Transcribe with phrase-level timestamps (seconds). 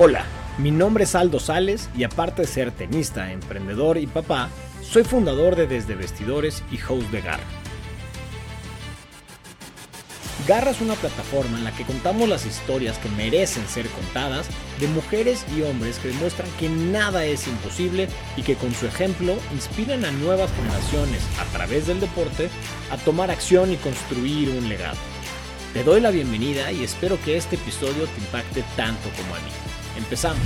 [0.00, 0.24] Hola,
[0.58, 4.48] mi nombre es Aldo Sales y aparte de ser tenista, emprendedor y papá,
[4.80, 7.42] soy fundador de Desde Vestidores y host de Garra.
[10.46, 14.46] Garra es una plataforma en la que contamos las historias que merecen ser contadas
[14.78, 19.34] de mujeres y hombres que demuestran que nada es imposible y que con su ejemplo
[19.52, 22.50] inspiran a nuevas generaciones a través del deporte
[22.92, 24.96] a tomar acción y construir un legado.
[25.74, 29.67] Te doy la bienvenida y espero que este episodio te impacte tanto como a mí.
[29.98, 30.40] Empezamos.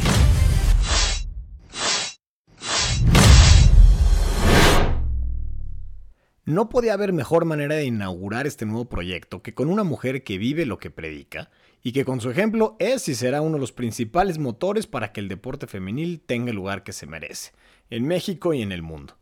[6.45, 10.39] No podía haber mejor manera de inaugurar este nuevo proyecto que con una mujer que
[10.39, 11.51] vive lo que predica
[11.83, 15.21] y que con su ejemplo es y será uno de los principales motores para que
[15.21, 17.53] el deporte femenil tenga el lugar que se merece,
[17.91, 19.19] en México y en el mundo.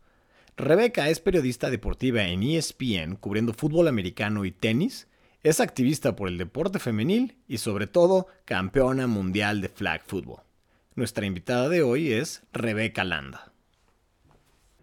[0.55, 5.07] Rebeca es periodista deportiva en ESPN cubriendo fútbol americano y tenis,
[5.43, 10.41] es activista por el deporte femenil y sobre todo campeona mundial de flag football.
[10.95, 13.51] Nuestra invitada de hoy es Rebeca Landa.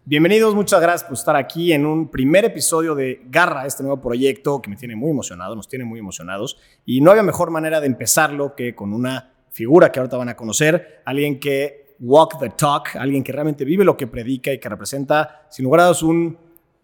[0.03, 4.61] Bienvenidos, muchas gracias por estar aquí en un primer episodio de Garra, este nuevo proyecto
[4.61, 6.57] que me tiene muy emocionado, nos tiene muy emocionados.
[6.85, 10.35] Y no había mejor manera de empezarlo que con una figura que ahorita van a
[10.35, 14.67] conocer, alguien que walk the talk, alguien que realmente vive lo que predica y que
[14.67, 16.37] representa, sin lugar a dudas, un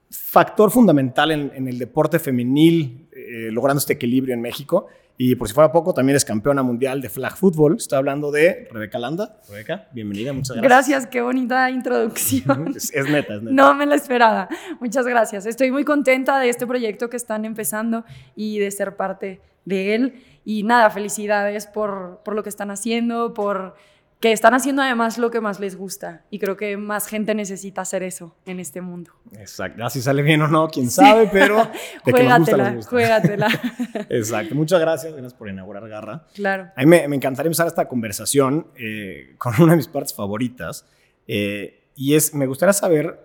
[0.09, 4.87] factor fundamental en, el deporte femenil, eh, logrando este equilibrio en México.
[5.17, 7.77] Y por si fuera poco, también es campeona mundial de flag football.
[7.77, 9.39] Estoy hablando de Rebeca Landa.
[9.47, 10.69] Rebeca, bienvenida, muchas gracias.
[10.69, 12.73] Gracias, qué bonita introducción.
[12.75, 13.53] es, neta, es neta.
[13.53, 14.49] No me la esperaba.
[14.81, 15.45] Muchas gracias.
[15.45, 18.03] Estoy muy contenta de este proyecto que están empezando
[18.35, 20.21] y de ser parte de él.
[20.43, 23.75] Y nada, felicidades por, por lo que están haciendo, por
[24.19, 27.81] que están haciendo además lo que más les gusta y creo que más gente necesita
[27.81, 29.11] hacer eso en este mundo.
[29.33, 31.57] Exacto, así sale bien o no, quién sabe, pero
[32.05, 33.47] de juégatela, juégatela.
[34.09, 36.25] Exacto, muchas gracias, gracias por inaugurar Garra.
[36.33, 36.71] Claro.
[36.75, 40.85] A mí me, encantaría empezar esta conversación eh, con una de mis partes favoritas
[41.27, 43.19] eh, y es, me gustaría saber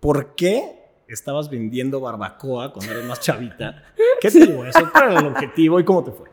[0.00, 3.82] por qué estabas vendiendo barbacoa cuando eres más chavita.
[4.20, 4.90] ¿Qué te digo eso?
[4.90, 6.30] ¿Cuál era el objetivo y cómo te fue?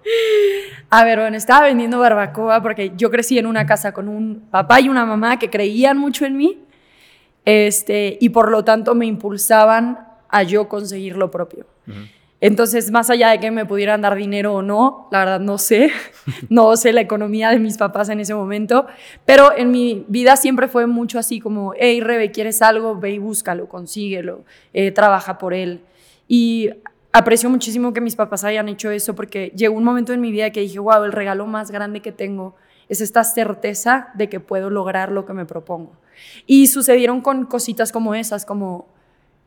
[0.91, 4.81] A ver, bueno, estaba vendiendo barbacoa porque yo crecí en una casa con un papá
[4.81, 6.63] y una mamá que creían mucho en mí
[7.45, 11.65] este, y por lo tanto me impulsaban a yo conseguir lo propio.
[12.41, 15.91] Entonces, más allá de que me pudieran dar dinero o no, la verdad no sé,
[16.49, 18.87] no sé la economía de mis papás en ese momento,
[19.25, 22.95] pero en mi vida siempre fue mucho así como, hey Rebe, ¿quieres algo?
[22.95, 25.81] Ve y búscalo, consíguelo, eh, trabaja por él.
[26.27, 26.69] Y
[27.11, 30.51] aprecio muchísimo que mis papás hayan hecho eso porque llegó un momento en mi vida
[30.51, 32.55] que dije, wow, el regalo más grande que tengo
[32.87, 35.91] es esta certeza de que puedo lograr lo que me propongo.
[36.45, 38.87] Y sucedieron con cositas como esas, como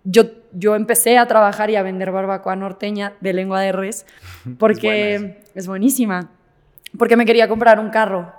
[0.04, 4.06] yo, yo empecé a trabajar y a vender barbacoa norteña de lengua de res
[4.58, 6.30] porque es, buenísima.
[6.98, 8.32] Porque me quería comprar un carro.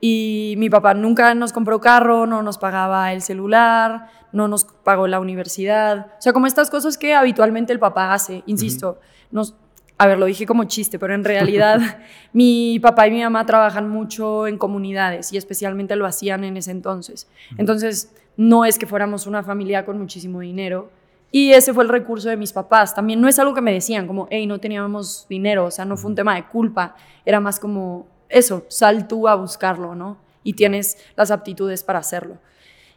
[0.00, 5.06] Y mi papá nunca nos compró carro, no nos pagaba el celular, no nos pagó
[5.06, 6.12] la universidad.
[6.18, 9.00] O sea, como estas cosas que habitualmente el papá hace, insisto.
[9.30, 9.56] nos,
[9.98, 11.80] a ver, lo dije como chiste, pero en realidad
[12.32, 16.70] mi papá y mi mamá trabajan mucho en comunidades y especialmente lo hacían en ese
[16.70, 17.28] entonces.
[17.56, 20.90] Entonces, no es que fuéramos una familia con muchísimo dinero,
[21.30, 22.94] y ese fue el recurso de mis papás.
[22.94, 25.96] También no es algo que me decían, como, hey, no teníamos dinero, o sea, no
[25.96, 30.18] fue un tema de culpa, era más como, eso, sal tú a buscarlo, ¿no?
[30.42, 32.38] Y tienes las aptitudes para hacerlo.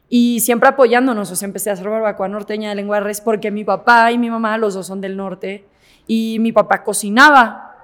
[0.08, 3.52] Y siempre apoyándonos, o sea, empecé a hacer barbacoa norteña de lengua de res porque
[3.52, 5.66] mi papá y mi mamá, los dos son del norte,
[6.08, 7.76] y mi papá cocinaba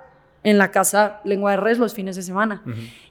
[0.44, 2.64] en la casa lengua de res los fines de semana.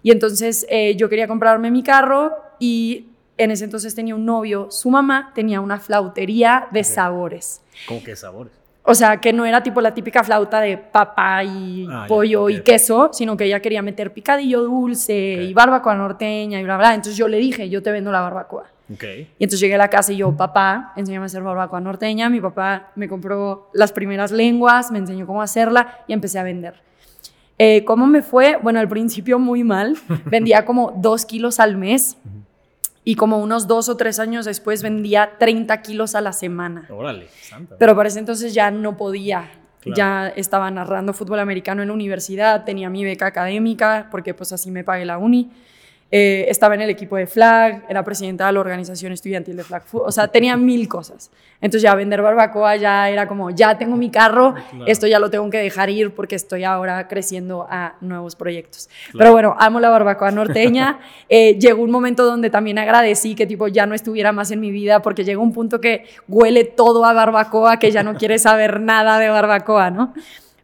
[0.02, 3.06] Y entonces eh, yo quería comprarme mi carro y
[3.36, 7.62] en ese entonces tenía un novio, su mamá tenía una flautería de sabores.
[7.88, 8.52] ¿Cómo que sabores?
[8.86, 12.60] O sea, que no era tipo la típica flauta de papa y ah, pollo y
[12.60, 16.94] queso, sino que ella quería meter picadillo dulce y barbacoa norteña y bla, bla.
[16.94, 18.66] Entonces yo le dije, yo te vendo la barbacoa.
[18.92, 19.32] Okay.
[19.38, 22.28] Y entonces llegué a la casa y yo, papá, enséñame a hacer barbacoa norteña.
[22.28, 26.82] Mi papá me compró las primeras lenguas, me enseñó cómo hacerla y empecé a vender.
[27.56, 28.58] Eh, ¿Cómo me fue?
[28.62, 29.96] Bueno, al principio muy mal.
[30.26, 32.18] Vendía como dos kilos al mes
[33.04, 36.86] y como unos dos o tres años después vendía 30 kilos a la semana.
[36.90, 37.76] Órale, santa.
[37.78, 39.50] Pero para ese entonces ya no podía.
[39.94, 44.70] Ya estaba narrando fútbol americano en la universidad, tenía mi beca académica, porque pues así
[44.70, 45.50] me pagué la uni.
[46.16, 49.82] Eh, estaba en el equipo de Flag, era presidenta de la organización estudiantil de Flag
[49.84, 51.32] Food, o sea, tenía mil cosas.
[51.60, 54.54] Entonces ya vender barbacoa ya era como, ya tengo mi carro,
[54.86, 58.88] esto ya lo tengo que dejar ir porque estoy ahora creciendo a nuevos proyectos.
[59.18, 61.00] Pero bueno, amo la barbacoa norteña.
[61.28, 64.70] Eh, llegó un momento donde también agradecí que tipo ya no estuviera más en mi
[64.70, 68.80] vida porque llegó un punto que huele todo a barbacoa, que ya no quiere saber
[68.80, 70.14] nada de barbacoa, ¿no?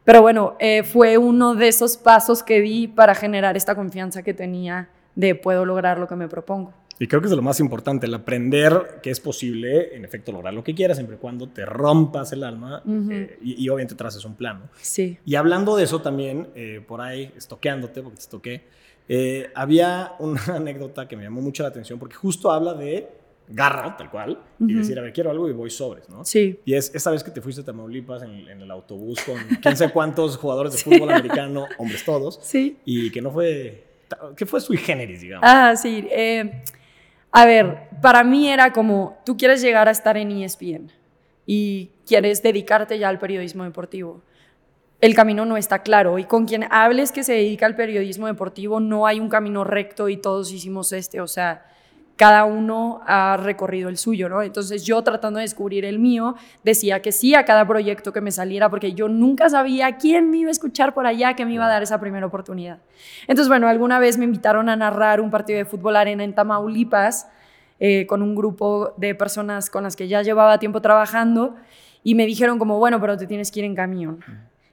[0.05, 4.33] Pero bueno, eh, fue uno de esos pasos que di para generar esta confianza que
[4.33, 6.73] tenía de puedo lograr lo que me propongo.
[6.99, 10.53] Y creo que es lo más importante, el aprender que es posible, en efecto, lograr
[10.53, 14.35] lo que quieras, siempre y cuando te rompas el alma eh, y, obviamente traces un
[14.35, 14.59] plan.
[14.59, 14.69] ¿no?
[14.79, 15.17] Sí.
[15.25, 18.61] Y hablando de eso también, eh, por ahí, estoqueándote, porque te estoqué,
[19.09, 23.09] eh, había una anécdota que me llamó mucho la atención, porque justo habla de
[23.49, 26.23] garra, tal cual, y decir, a ver, quiero algo y voy sobres, ¿no?
[26.23, 26.59] Sí.
[26.65, 29.75] Y es esa vez que te fuiste a Tamaulipas en, en el autobús con quién
[29.75, 32.77] sé cuántos jugadores de fútbol americano, hombres todos, Sí.
[32.85, 33.90] y que no fue,
[34.35, 35.47] que fue sui generis, digamos.
[35.49, 36.07] Ah, sí.
[36.11, 36.63] eh,
[37.31, 40.91] a ver, para mí era como, tú quieres llegar a estar en ESPN
[41.45, 44.21] y quieres dedicarte ya al periodismo deportivo.
[44.99, 48.79] El camino no está claro y con quien hables que se dedica al periodismo deportivo
[48.79, 51.65] no hay un camino recto y todos hicimos este, o sea,
[52.21, 54.43] cada uno ha recorrido el suyo, ¿no?
[54.43, 58.29] Entonces yo tratando de descubrir el mío, decía que sí a cada proyecto que me
[58.29, 61.65] saliera, porque yo nunca sabía quién me iba a escuchar por allá, que me iba
[61.65, 62.77] a dar esa primera oportunidad.
[63.23, 67.27] Entonces, bueno, alguna vez me invitaron a narrar un partido de fútbol arena en Tamaulipas
[67.79, 71.55] eh, con un grupo de personas con las que ya llevaba tiempo trabajando
[72.03, 74.23] y me dijeron como, bueno, pero te tienes que ir en camión.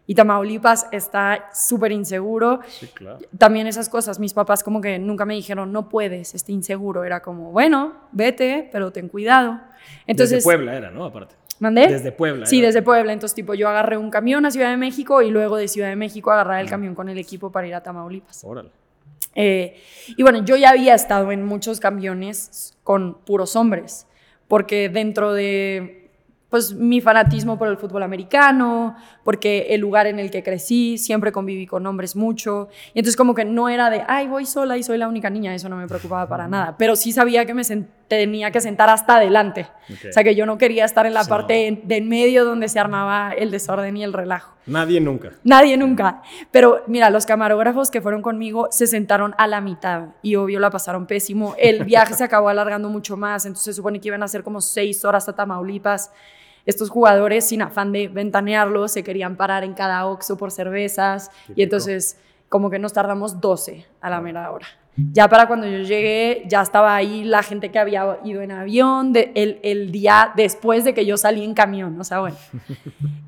[0.08, 2.60] Y Tamaulipas está súper inseguro.
[2.66, 3.18] Sí, claro.
[3.36, 7.04] También esas cosas, mis papás como que nunca me dijeron, no puedes, esté inseguro.
[7.04, 9.60] Era como, bueno, vete, pero ten cuidado.
[10.06, 11.04] Entonces, Desde Puebla era, ¿no?
[11.04, 11.34] Aparte.
[11.60, 11.88] ¿Mandé?
[11.88, 12.46] Desde Puebla.
[12.46, 12.68] Sí, era.
[12.68, 13.12] desde Puebla.
[13.12, 15.96] Entonces, tipo, yo agarré un camión a Ciudad de México y luego de Ciudad de
[15.96, 18.42] México agarrar el camión con el equipo para ir a Tamaulipas.
[18.44, 18.70] Órale.
[19.34, 19.76] Eh,
[20.16, 24.06] y bueno, yo ya había estado en muchos camiones con puros hombres,
[24.48, 25.97] porque dentro de
[26.48, 31.30] pues mi fanatismo por el fútbol americano, porque el lugar en el que crecí, siempre
[31.30, 34.82] conviví con hombres mucho, y entonces como que no era de, ay, voy sola y
[34.82, 37.62] soy la única niña, eso no me preocupaba para nada, pero sí sabía que me
[38.08, 40.06] tenía que sentar hasta adelante, Ok.
[40.08, 42.78] o sea que yo no quería estar en la parte de en medio donde se
[42.78, 44.54] armaba el desorden y el relajo.
[44.64, 45.32] Nadie nunca.
[45.44, 46.22] Nadie nunca.
[46.50, 50.68] Pero mira, los camarógrafos que fueron conmigo se sentaron a la mitad y obvio la
[50.70, 51.54] pasaron pésimo.
[51.58, 54.60] El viaje se acabó alargando mucho más, entonces se supone que iban a ser como
[54.60, 56.12] seis horas a Tamaulipas.
[56.68, 61.30] Estos jugadores, sin afán de ventanearlos, se querían parar en cada oxo por cervezas.
[61.56, 62.18] Y entonces
[62.50, 64.66] como que nos tardamos 12 a la mera hora.
[65.12, 69.12] Ya para cuando yo llegué, ya estaba ahí la gente que había ido en avión,
[69.12, 72.36] de- el, el día después de que yo salí en camión, o sea, bueno.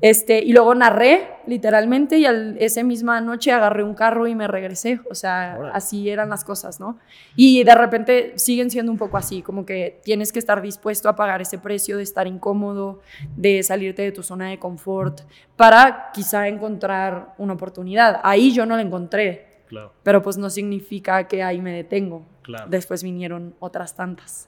[0.01, 4.47] Este, y luego narré, literalmente, y al, esa misma noche agarré un carro y me
[4.47, 4.99] regresé.
[5.11, 6.97] O sea, así eran las cosas, ¿no?
[7.35, 11.15] Y de repente siguen siendo un poco así, como que tienes que estar dispuesto a
[11.15, 13.01] pagar ese precio de estar incómodo,
[13.35, 15.21] de salirte de tu zona de confort,
[15.55, 18.19] para quizá encontrar una oportunidad.
[18.23, 22.23] Ahí yo no la encontré, Claro, pero pues no significa que ahí me detengo.
[22.43, 22.65] claro.
[22.69, 24.47] Después vinieron otras tantas.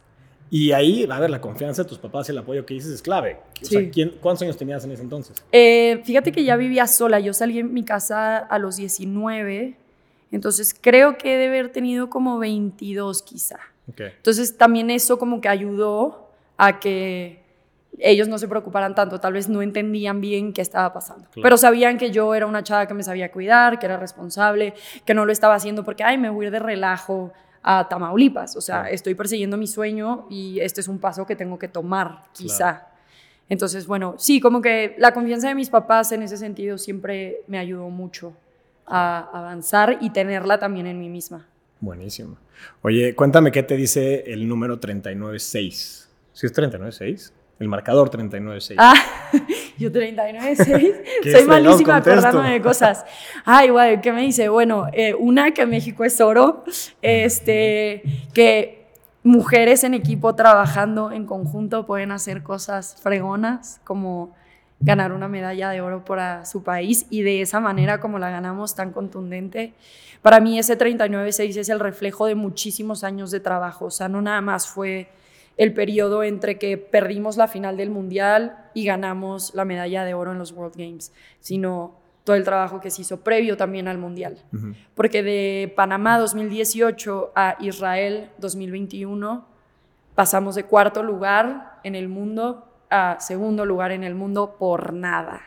[0.50, 3.02] Y ahí, a ver, la confianza de tus papás y el apoyo que dices es
[3.02, 3.38] clave.
[3.62, 3.75] O Sí.
[3.78, 5.44] sea, ¿quién- ¿cuántos años tenías en ese entonces?
[5.54, 7.20] Eh, fíjate que ya vivía sola.
[7.22, 9.78] Yo salí en mi casa a los 19.
[10.31, 13.60] Entonces creo que he de haber tenido como 22 quizá.
[13.90, 14.02] Ok.
[14.02, 16.28] Entonces también eso como que ayudó
[16.58, 17.43] a que
[18.00, 19.19] ellos no se preocuparan tanto.
[19.19, 21.25] Tal vez no entendían bien qué estaba pasando.
[21.31, 21.44] Claro.
[21.44, 24.74] Pero sabían que yo era una chava que me sabía cuidar, que era responsable,
[25.06, 27.31] que no lo estaba haciendo porque, ay, me voy a ir de relajo
[27.62, 28.56] a Tamaulipas.
[28.56, 28.94] O sea, Claro.
[28.95, 32.88] estoy persiguiendo mi sueño y este es un paso que tengo que tomar, quizá.
[33.50, 37.60] Entonces, bueno, sí, como que la confianza de mis papás en ese sentido siempre me
[37.60, 38.34] ayudó mucho
[38.88, 41.45] a avanzar y tenerla también en mí misma.
[41.80, 42.38] Buenísimo.
[42.81, 46.09] Oye, cuéntame qué te dice el número 396.
[46.33, 47.33] ¿Sí es 396?
[47.64, 48.78] El marcador 396.
[48.78, 48.94] Ah,
[49.78, 51.02] yo 39.6.
[51.24, 53.06] Qué Soy malísima acordándome de cosas.
[53.46, 54.50] Ay, guay, ¿qué me dice?
[54.50, 56.66] Bueno, eh, una, que México es oro.
[57.02, 58.04] Este,
[58.34, 58.86] que
[59.24, 64.36] mujeres en equipo trabajando en conjunto pueden hacer cosas fregonas, como
[64.82, 68.76] ganar una medalla de oro para su país y de esa manera como la ganamos
[68.76, 69.74] tan contundente.
[70.22, 74.22] Para mí ese 39.6 es el reflejo de muchísimos años de trabajo, o sea, no
[74.22, 75.08] nada más fue
[75.57, 80.31] el periodo entre que perdimos la final del Mundial y ganamos la medalla de oro
[80.31, 84.38] en los World Games, sino todo el trabajo que se hizo previo también al Mundial.
[84.95, 89.45] Porque de Panamá 2018 a Israel 2021
[90.16, 95.42] pasamos de cuarto lugar en el mundo a segundo lugar en el mundo por nada.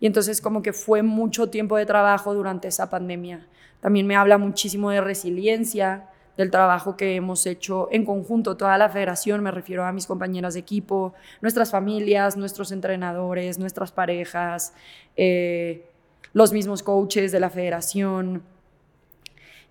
[0.00, 3.46] Y entonces como que fue mucho tiempo de trabajo durante esa pandemia.
[3.80, 8.88] También me habla muchísimo de resiliencia, del trabajo que hemos hecho en conjunto, toda la
[8.88, 14.72] federación, me refiero a mis compañeras de equipo, nuestras familias, nuestros entrenadores, nuestras parejas,
[15.16, 15.86] eh,
[16.32, 18.42] los mismos coaches de la federación.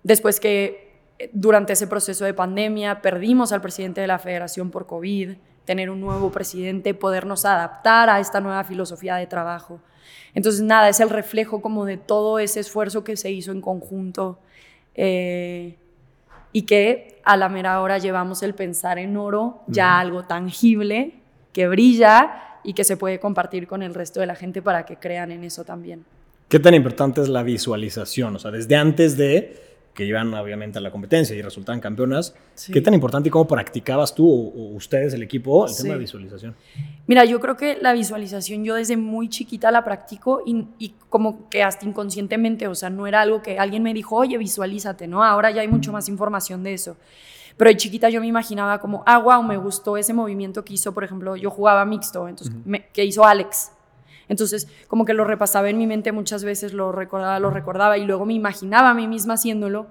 [0.02, 4.86] Después que eh, durante ese proceso de pandemia perdimos al presidente de la federación por
[4.86, 5.32] COVID,
[5.64, 9.80] tener un nuevo presidente, podernos adaptar a esta nueva filosofía de trabajo.
[10.34, 14.38] Entonces, nada, es el reflejo como de todo ese esfuerzo que se hizo en conjunto.
[14.94, 15.76] Eh,
[16.52, 21.14] y que a la mera hora llevamos el pensar en oro ya algo tangible
[21.52, 24.96] que brilla y que se puede compartir con el resto de la gente para que
[24.96, 26.04] crean en eso también.
[26.48, 28.36] ¿Qué tan importante es la visualización?
[28.36, 32.34] O sea, desde antes de que iban obviamente a la competencia y resultaban campeonas.
[32.72, 36.56] ¿Qué tan importante y cómo practicabas tú o, ustedes, el equipo, el tema de visualización?
[37.06, 41.50] Mira, yo creo que la visualización yo desde muy chiquita la practico y, y, como
[41.50, 45.22] que hasta inconscientemente, o sea, no era algo que alguien me dijo, oye, visualízate, ¿no?
[45.22, 46.96] Ahora ya hay mucho más información de eso.
[47.56, 50.92] Pero de chiquita yo me imaginaba como, ah, wow, me gustó ese movimiento que hizo,
[50.92, 52.54] por ejemplo, yo jugaba mixto, entonces,
[52.92, 53.72] que hizo Alex.
[54.28, 58.04] Entonces, como que lo repasaba en mi mente muchas veces, lo recordaba, lo recordaba y
[58.04, 59.86] luego me imaginaba a mí misma haciéndolo.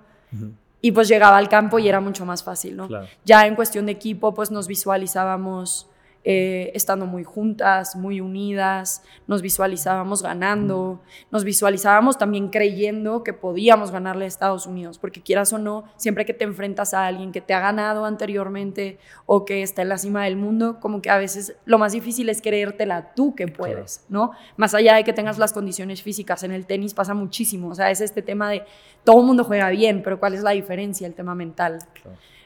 [0.81, 2.87] Y pues llegaba al campo y era mucho más fácil, ¿no?
[3.25, 5.87] Ya en cuestión de equipo, pues nos visualizábamos
[6.23, 11.01] eh, estando muy juntas, muy unidas, nos visualizábamos ganando,
[11.31, 16.25] nos visualizábamos también creyendo que podíamos ganarle a Estados Unidos, porque quieras o no, siempre
[16.25, 19.97] que te enfrentas a alguien que te ha ganado anteriormente o que está en la
[19.97, 24.05] cima del mundo, como que a veces lo más difícil es creértela tú que puedes,
[24.09, 24.31] ¿no?
[24.57, 27.89] Más allá de que tengas las condiciones físicas, en el tenis pasa muchísimo, o sea,
[27.89, 28.63] es este tema de
[29.03, 31.07] todo el mundo juega bien, pero ¿cuál es la diferencia?
[31.07, 31.79] El tema mental.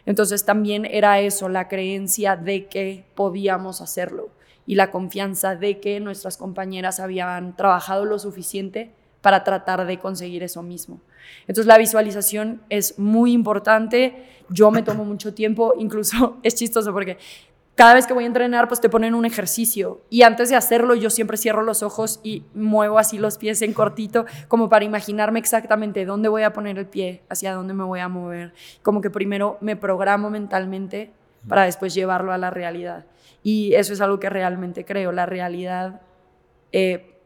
[0.06, 4.30] Entonces también era eso, la creencia de que podíamos hacerlo
[4.68, 10.44] y la confianza de que nuestras compañeras habían trabajado lo suficiente para tratar de conseguir
[10.44, 11.02] eso mismo.
[11.42, 17.18] Entonces la visualización es muy importante, yo me tomo mucho tiempo, incluso es chistoso porque
[17.76, 20.02] cada vez que voy a entrenar, pues te ponen un ejercicio.
[20.10, 23.74] Y antes de hacerlo, yo siempre cierro los ojos y muevo así los pies en
[23.74, 28.00] cortito, como para imaginarme exactamente dónde voy a poner el pie, hacia dónde me voy
[28.00, 28.54] a mover.
[28.82, 31.12] Como que primero me programo mentalmente
[31.50, 33.06] para después llevarlo a la realidad.
[33.44, 35.12] Y eso es algo que realmente creo.
[35.12, 36.02] La realidad
[36.72, 37.20] eh,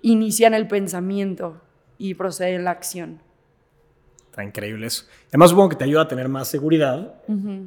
[0.00, 1.60] inicia en el pensamiento
[1.98, 3.20] y procede en la acción.
[4.32, 5.04] Está increíble eso.
[5.28, 7.16] Además, supongo que te ayuda a tener más seguridad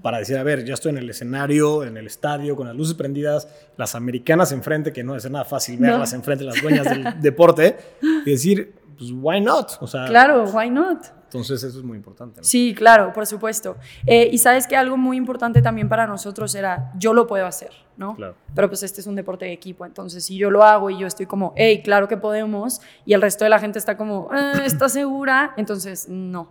[0.02, 2.96] para decir, a ver, ya estoy en el escenario, en el estadio, con las luces
[2.96, 7.78] prendidas, las americanas enfrente, que no es nada fácil verlas enfrente, las dueñas del deporte,
[8.02, 9.74] y decir, pues, why not?
[9.80, 11.06] O sea, claro, why not?
[11.36, 12.44] Entonces, eso es muy importante.
[12.44, 13.76] Sí, claro, por supuesto.
[14.06, 17.72] Eh, y sabes que algo muy importante también para nosotros era, yo lo puedo hacer,
[17.98, 18.16] ¿no?
[18.16, 18.36] Claro.
[18.54, 21.08] Pero pues este es un deporte de equipo, entonces si yo lo hago y yo
[21.08, 24.62] estoy como, hey, claro que podemos, y el resto de la gente está como, eh,
[24.66, 25.54] ¿estás segura?
[25.58, 26.50] Entonces, no.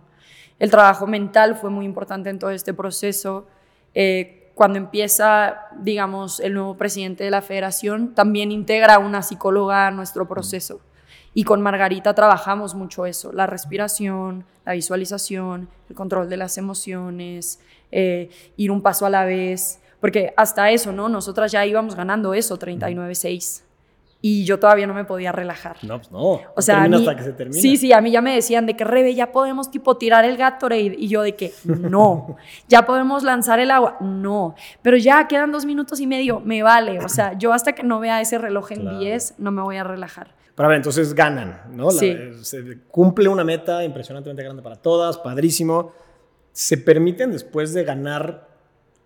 [0.59, 3.47] El trabajo mental fue muy importante en todo este proceso.
[3.93, 9.91] Eh, cuando empieza, digamos, el nuevo presidente de la federación, también integra una psicóloga a
[9.91, 10.79] nuestro proceso.
[11.35, 17.59] Y con Margarita trabajamos mucho eso, la respiración, la visualización, el control de las emociones,
[17.91, 21.09] eh, ir un paso a la vez, porque hasta eso, ¿no?
[21.09, 23.65] Nosotras ya íbamos ganando eso, 39-6
[24.27, 25.77] y yo todavía no me podía relajar.
[25.83, 26.41] No, pues no.
[26.55, 27.61] O sea, hasta que se termine.
[27.61, 30.35] Sí, sí, a mí ya me decían de que Rebe, ya podemos tipo tirar el
[30.35, 32.35] Gatorade y yo de que no.
[32.67, 34.55] ya podemos lanzar el agua, no.
[34.81, 37.05] Pero ya quedan dos minutos y medio, me vale.
[37.05, 39.83] O sea, yo hasta que no vea ese reloj en 10 no me voy a
[39.83, 40.33] relajar.
[40.55, 41.91] Pero a ver, entonces ganan, ¿no?
[41.91, 42.15] Sí.
[42.41, 45.91] se cumple una meta impresionantemente grande para todas, padrísimo.
[46.53, 48.55] ¿Se permiten después de ganar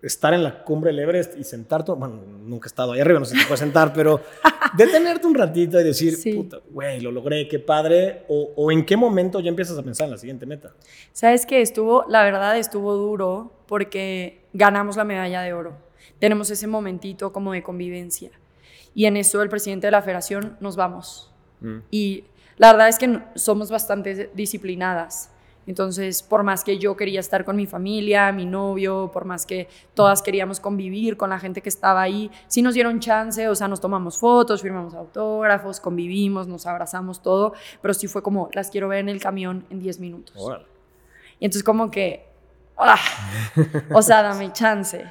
[0.01, 3.25] estar en la cumbre del Everest y sentarte, bueno, nunca he estado ahí arriba, no
[3.25, 4.21] sé si te puedes sentar, pero
[4.77, 8.95] detenerte un ratito y decir, puta, güey, lo logré, qué padre, o, o, en qué
[8.95, 10.73] momento ya empiezas a pensar en la siguiente meta.
[11.11, 15.77] Sabes que estuvo, la verdad estuvo duro porque ganamos la medalla de oro.
[16.19, 18.31] Tenemos ese momentito como de convivencia.
[18.95, 21.28] Y en eso el presidente de la federación nos vamos.
[21.61, 21.77] Mm.
[21.91, 22.23] Y
[22.57, 25.31] la verdad es que somos bastante disciplinadas.
[25.69, 29.67] Entonces, por más que yo quería estar con mi familia, mi novio, por más que
[29.93, 33.67] todas queríamos convivir con la gente que estaba ahí, sí nos dieron chance, o sea,
[33.67, 38.87] nos tomamos fotos, firmamos autógrafos, convivimos, nos abrazamos todo, pero sí fue como, las quiero
[38.87, 40.35] ver en el camión en 10 minutos.
[41.39, 42.25] Y entonces como que,
[42.75, 42.97] ¡ah!
[43.93, 45.05] o sea, dame chance.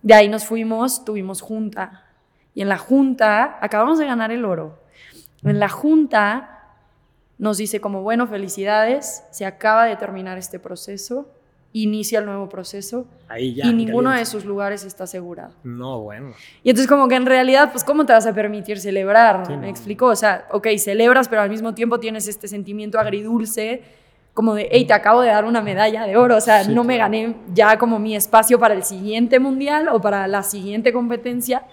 [0.00, 2.04] De ahí nos fuimos, tuvimos junta.
[2.54, 4.78] Y en la junta, acabamos de ganar el oro.
[5.42, 6.58] En la junta
[7.38, 11.28] nos dice como, bueno, felicidades, se acaba de terminar este proceso,
[11.72, 15.54] inicia el nuevo proceso Ahí ya, y ninguno de sus lugares está asegurado.
[15.62, 16.32] No, bueno.
[16.64, 19.48] Y entonces como que en realidad, pues ¿cómo te vas a permitir celebrar?
[19.58, 23.82] Me explicó, o sea, ok, celebras, pero al mismo tiempo tienes este sentimiento agridulce,
[24.34, 26.96] como de, hey, te acabo de dar una medalla de oro, o sea, no me
[26.96, 31.64] gané ya como mi espacio para el siguiente mundial o para la siguiente competencia.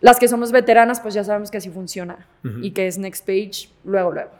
[0.00, 2.26] Las que somos veteranas, pues ya sabemos que así funciona
[2.62, 4.30] y que es next page, luego, luego.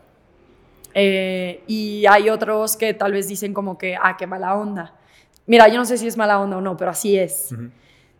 [0.95, 4.95] Eh, y hay otros que tal vez dicen como que, ah, qué mala onda.
[5.47, 7.55] Mira, yo no sé si es mala onda o no, pero así es.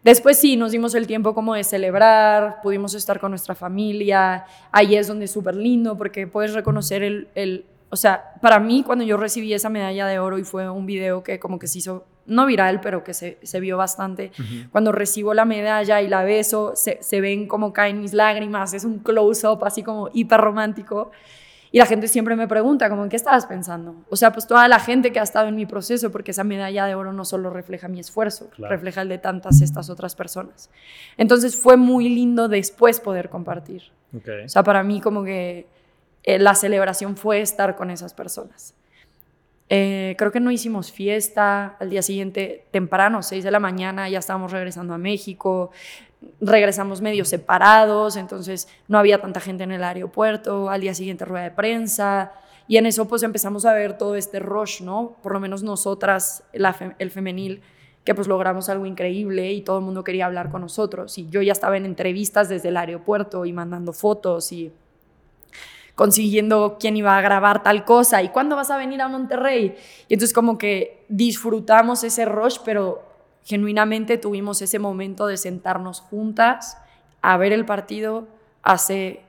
[0.03, 4.47] Después sí, nos dimos el tiempo como de celebrar, pudimos estar con nuestra familia.
[4.73, 8.83] Ahí es donde es súper lindo porque puedes reconocer el, el, O sea, para mí
[8.85, 11.79] cuando yo recibí esa medalla de oro y fue un video que como que se
[11.79, 14.31] hizo, no viral, pero que se, se vio bastante,
[14.71, 18.85] cuando recibo la medalla y la beso, se, se ven como caen mis lágrimas, es
[18.85, 21.11] un close-up así como hiper romántico.
[21.71, 23.95] Y la gente siempre me pregunta, como, ¿en qué estabas pensando?
[24.09, 26.87] O sea, pues toda la gente que ha estado en mi proceso, porque esa medalla
[26.87, 30.71] de oro no solo refleja mi esfuerzo, refleja el de tantas estas otras personas.
[31.19, 33.83] Entonces fue muy lindo después poder compartir.
[34.45, 35.67] O sea, para mí como que
[36.23, 38.75] eh, la celebración fue estar con esas personas.
[39.71, 41.77] Eh, creo que no hicimos fiesta.
[41.79, 45.71] Al día siguiente, temprano, 6 de la mañana, ya estábamos regresando a México
[46.41, 51.45] regresamos medio separados, entonces no había tanta gente en el aeropuerto, al día siguiente rueda
[51.45, 52.33] de prensa,
[52.67, 55.17] y en eso pues empezamos a ver todo este rush, ¿no?
[55.23, 57.63] Por lo menos nosotras, el femenil,
[58.05, 61.43] que pues logramos algo increíble y todo el mundo quería hablar con nosotros, y yo
[61.43, 64.73] ya estaba en entrevistas desde el aeropuerto y mandando fotos y
[65.99, 69.75] consiguiendo quién iba a grabar tal cosa y cuándo vas a venir a Monterrey.
[70.07, 73.03] Y entonces como que disfrutamos ese rush, pero
[73.43, 76.79] genuinamente tuvimos ese momento de sentarnos juntas
[77.21, 78.29] a ver el partido
[78.63, 79.25] hace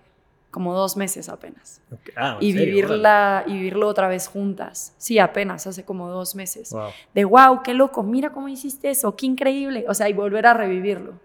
[0.51, 1.81] como dos meses apenas.
[2.15, 4.93] Ah, y, vivirla, y vivirlo otra vez juntas.
[4.99, 6.75] Sí, apenas, hace como dos meses.
[7.15, 9.85] De wow, qué loco, mira cómo hiciste eso, qué increíble.
[9.87, 11.15] O sea, y volver a revivirlo.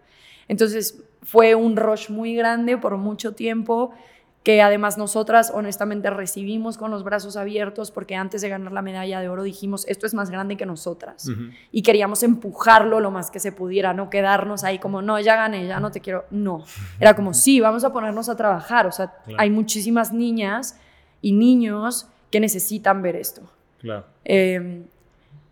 [0.49, 3.93] Entonces fue un rush muy grande por mucho tiempo
[4.45, 9.21] que además nosotras honestamente recibimos con los brazos abiertos porque antes de ganar la medalla
[9.21, 11.31] de oro dijimos, esto es más grande que nosotras.
[11.73, 15.67] Y queríamos empujarlo lo más que se pudiera, no quedarnos ahí como, no, ya gané,
[15.67, 16.27] ya no te quiero.
[16.31, 16.63] No,
[17.01, 18.87] era como, sí, vamos a ponernos a trabajar.
[18.87, 20.79] O sea, hay muchísimas niñas
[21.23, 23.41] y niños que necesitan ver esto.
[23.81, 24.05] Claro.
[24.25, 24.85] Em,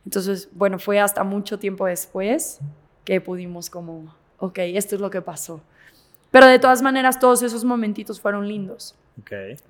[0.05, 2.61] entonces, bueno, fue hasta mucho tiempo después
[3.07, 5.63] que pudimos como, ok, esto es lo que pasó.
[6.33, 8.97] Pero de todas maneras, todos esos momentitos fueron lindos.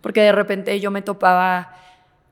[0.01, 1.75] Porque de repente yo me topaba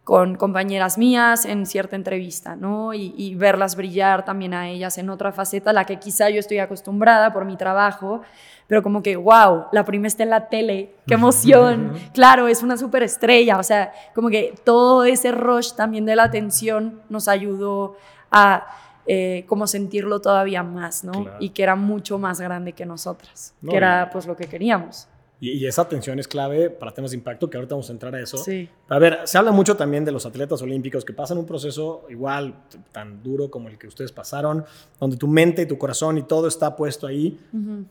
[0.04, 2.94] con compañeras mías en cierta entrevista, ¿no?
[2.94, 7.32] Y, verlas brillar también a ellas en otra faceta, la que quizá yo estoy acostumbrada
[7.32, 8.22] por mi trabajo,
[8.66, 12.76] pero como que, wow, la prima está en la tele, qué emoción, claro, es una
[12.76, 17.96] superestrella, o sea, como que todo ese rush también de la atención nos ayudó
[18.30, 18.66] a
[19.12, 21.26] eh, como sentirlo todavía más, ¿no?
[21.40, 25.08] Y que era mucho más grande que nosotras, que era pues lo que queríamos.
[25.40, 28.20] Y, esa atención es clave para temas de impacto, que ahorita vamos a entrar a
[28.20, 28.36] eso.
[28.36, 28.68] Sí.
[28.88, 32.54] A ver, se habla mucho también de los atletas olímpicos que pasan un proceso igual
[32.92, 34.64] tan duro como el que ustedes pasaron,
[35.00, 37.40] donde tu mente, y tu corazón y todo está puesto ahí.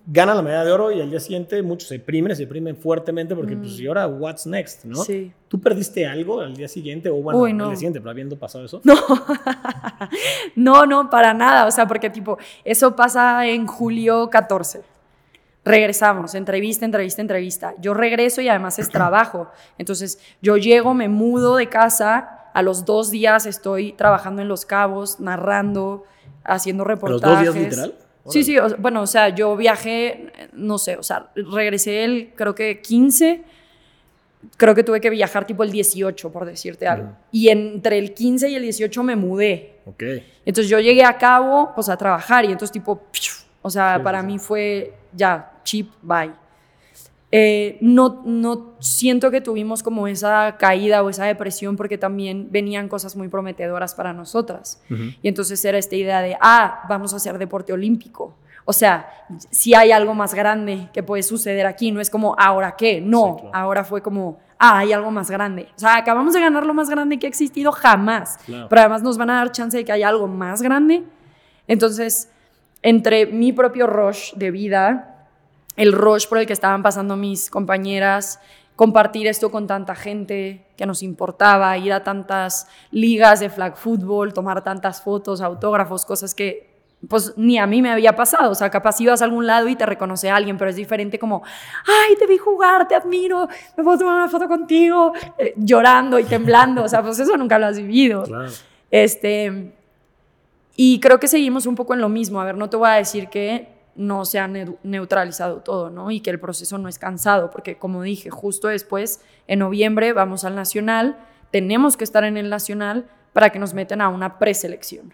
[0.05, 3.35] Ganan la medalla de oro y al día siguiente muchos se deprimen, se deprimen fuertemente
[3.35, 4.85] porque, pues, ¿y ahora what's next?
[4.85, 5.03] ¿no?
[5.03, 5.33] Sí.
[5.47, 8.79] ¿Tú perdiste algo al día siguiente o bueno, al día siguiente, pero habiendo pasado eso?
[8.83, 8.93] No.
[10.59, 11.65] no, no, para nada.
[11.65, 14.83] O sea, porque tipo, eso pasa en julio 14
[15.65, 17.73] regresamos, entrevista, entrevista, entrevista.
[17.79, 19.49] Yo regreso y además es trabajo.
[19.77, 24.65] Entonces, yo llego, me mudo de casa, a los dos días estoy trabajando en Los
[24.65, 26.05] Cabos, narrando,
[26.43, 27.45] haciendo reportajes.
[27.45, 27.95] ¿Los dos días literal?
[28.27, 32.81] Sí, sí, bueno, o sea, yo viajé, no sé, o sea, regresé el, creo que
[32.81, 33.43] 15,
[34.57, 37.11] creo que tuve que viajar tipo el 18, por decirte algo.
[37.31, 39.79] Y entre el 15 y el 18 me mudé.
[39.85, 40.03] Ok.
[40.45, 43.01] Entonces yo llegué a Cabo, pues a trabajar y entonces tipo,
[43.61, 46.31] o sea, para mí fue ya, chip, bye.
[47.31, 52.89] Eh, no, no siento que tuvimos como esa caída o esa depresión porque también venían
[52.89, 54.81] cosas muy prometedoras para nosotras.
[55.21, 58.35] Y entonces era esta idea de, ah, vamos a hacer deporte olímpico.
[58.69, 59.09] O sea,
[59.49, 63.01] si hay algo más grande que puede suceder aquí, no es como, ¿ahora qué?
[63.01, 65.69] No, ahora fue como, ah, hay algo más grande.
[65.75, 68.37] O sea, acabamos de ganar lo más grande que ha existido jamás.
[68.45, 71.03] Pero además nos van a dar chance de que haya algo más grande.
[71.67, 72.29] Entonces,
[72.83, 75.25] entre mi propio rush de vida,
[75.75, 78.39] el rush por el que estaban pasando mis compañeras,
[78.75, 84.31] compartir esto con tanta gente que nos importaba, ir a tantas ligas de flag football,
[84.31, 86.69] tomar tantas fotos, autógrafos, cosas que
[87.07, 89.75] pues ni a mí me había pasado, o sea, capaz ibas a algún lado y
[89.75, 91.43] te reconoce a alguien, pero es diferente como,
[91.87, 96.25] ay, te vi jugar, te admiro, me puedo tomar una foto contigo, eh, llorando y
[96.25, 98.25] temblando, o sea, pues eso nunca lo has vivido.
[98.91, 99.73] Este,
[100.75, 102.39] y creo que seguimos un poco en lo mismo.
[102.41, 106.09] A ver, no te voy a decir que no se ha neutralizado todo, ¿no?
[106.09, 110.45] Y que el proceso no es cansado, porque como dije, justo después, en noviembre, vamos
[110.45, 111.17] al Nacional,
[111.51, 115.13] tenemos que estar en el Nacional para que nos metan a una preselección.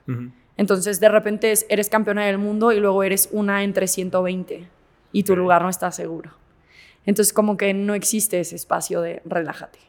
[0.57, 4.67] Entonces, de repente eres campeona del mundo y luego eres una entre 120
[5.11, 6.31] y tu lugar no está seguro.
[7.05, 9.79] Entonces, como que no existe ese espacio de relájate.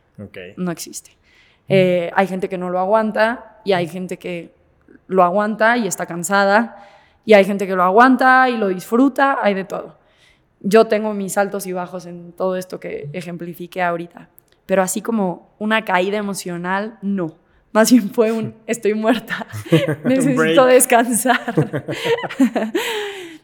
[0.57, 1.13] No existe.
[1.69, 4.55] Eh, hay gente que no lo aguanta y hay gente que
[5.09, 6.89] lo aguanta y está cansada,
[7.25, 9.99] y hay gente que lo aguanta y lo disfruta, hay de todo.
[10.61, 14.29] Yo tengo mis altos y bajos en todo esto que ejemplifique ahorita.
[14.65, 17.37] pero así como una caída emocional, no.
[17.77, 19.47] Más bien fue un, estoy muerta,
[20.05, 21.55] necesito descansar.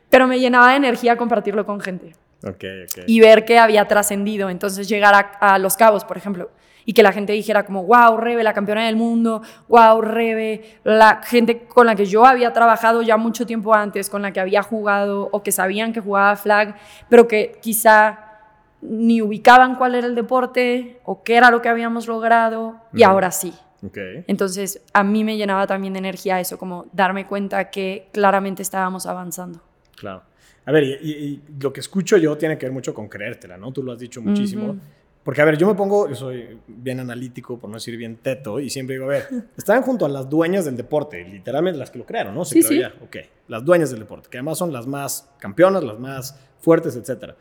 [0.08, 2.14] pero me llenaba de energía compartirlo con gente.
[2.42, 3.04] Okay, okay.
[3.06, 4.48] Y ver que había trascendido.
[4.48, 6.50] Entonces llegar a, a Los Cabos, por ejemplo,
[6.86, 11.20] y que la gente dijera como, wow, Rebe, la campeona del mundo, wow, Rebe, la
[11.22, 14.62] gente con la que yo había trabajado ya mucho tiempo antes, con la que había
[14.62, 16.74] jugado o que sabían que jugaba flag,
[17.10, 18.18] pero que quizá
[18.80, 23.30] ni ubicaban cuál era el deporte o qué era lo que habíamos logrado y ahora
[23.30, 23.52] sí.
[23.84, 24.24] Okay.
[24.28, 29.06] Entonces, a mí me llenaba también de energía eso, como darme cuenta que claramente estábamos
[29.06, 29.60] avanzando.
[29.96, 30.22] Claro.
[30.64, 33.72] A ver, y, lo que escucho yo tiene que ver mucho con creértela, ¿no?
[33.72, 34.76] Tú lo has dicho muchísimo.
[35.24, 38.58] Porque, a ver, yo me pongo, yo soy bien analítico, por no decir bien teto,
[38.58, 41.98] y siempre digo, a ver, estaban junto a las dueñas del deporte, literalmente las que
[41.98, 42.44] lo crearon, ¿no?
[42.44, 42.82] Se sí, sí.
[43.02, 43.16] Ok,
[43.48, 47.36] las dueñas del deporte, que además son las más campeonas, las más fuertes, etcétera.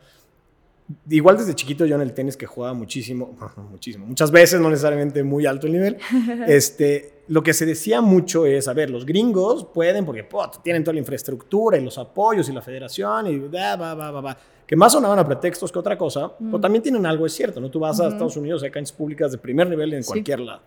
[1.08, 3.36] Igual desde chiquito yo en el tenis que jugaba muchísimo,
[3.70, 5.96] muchísimo, muchas veces, no necesariamente muy alto el nivel,
[6.46, 10.26] este, lo que se decía mucho es, a ver, los gringos pueden porque
[10.62, 14.38] tienen toda la infraestructura y los apoyos y la federación y va, va, va, va,
[14.66, 17.70] que más sonaban a pretextos que otra cosa, pero también tienen algo, es cierto, ¿no?
[17.70, 20.62] Tú vas a Estados Unidos, hay canchas públicas de primer nivel en cualquier lado.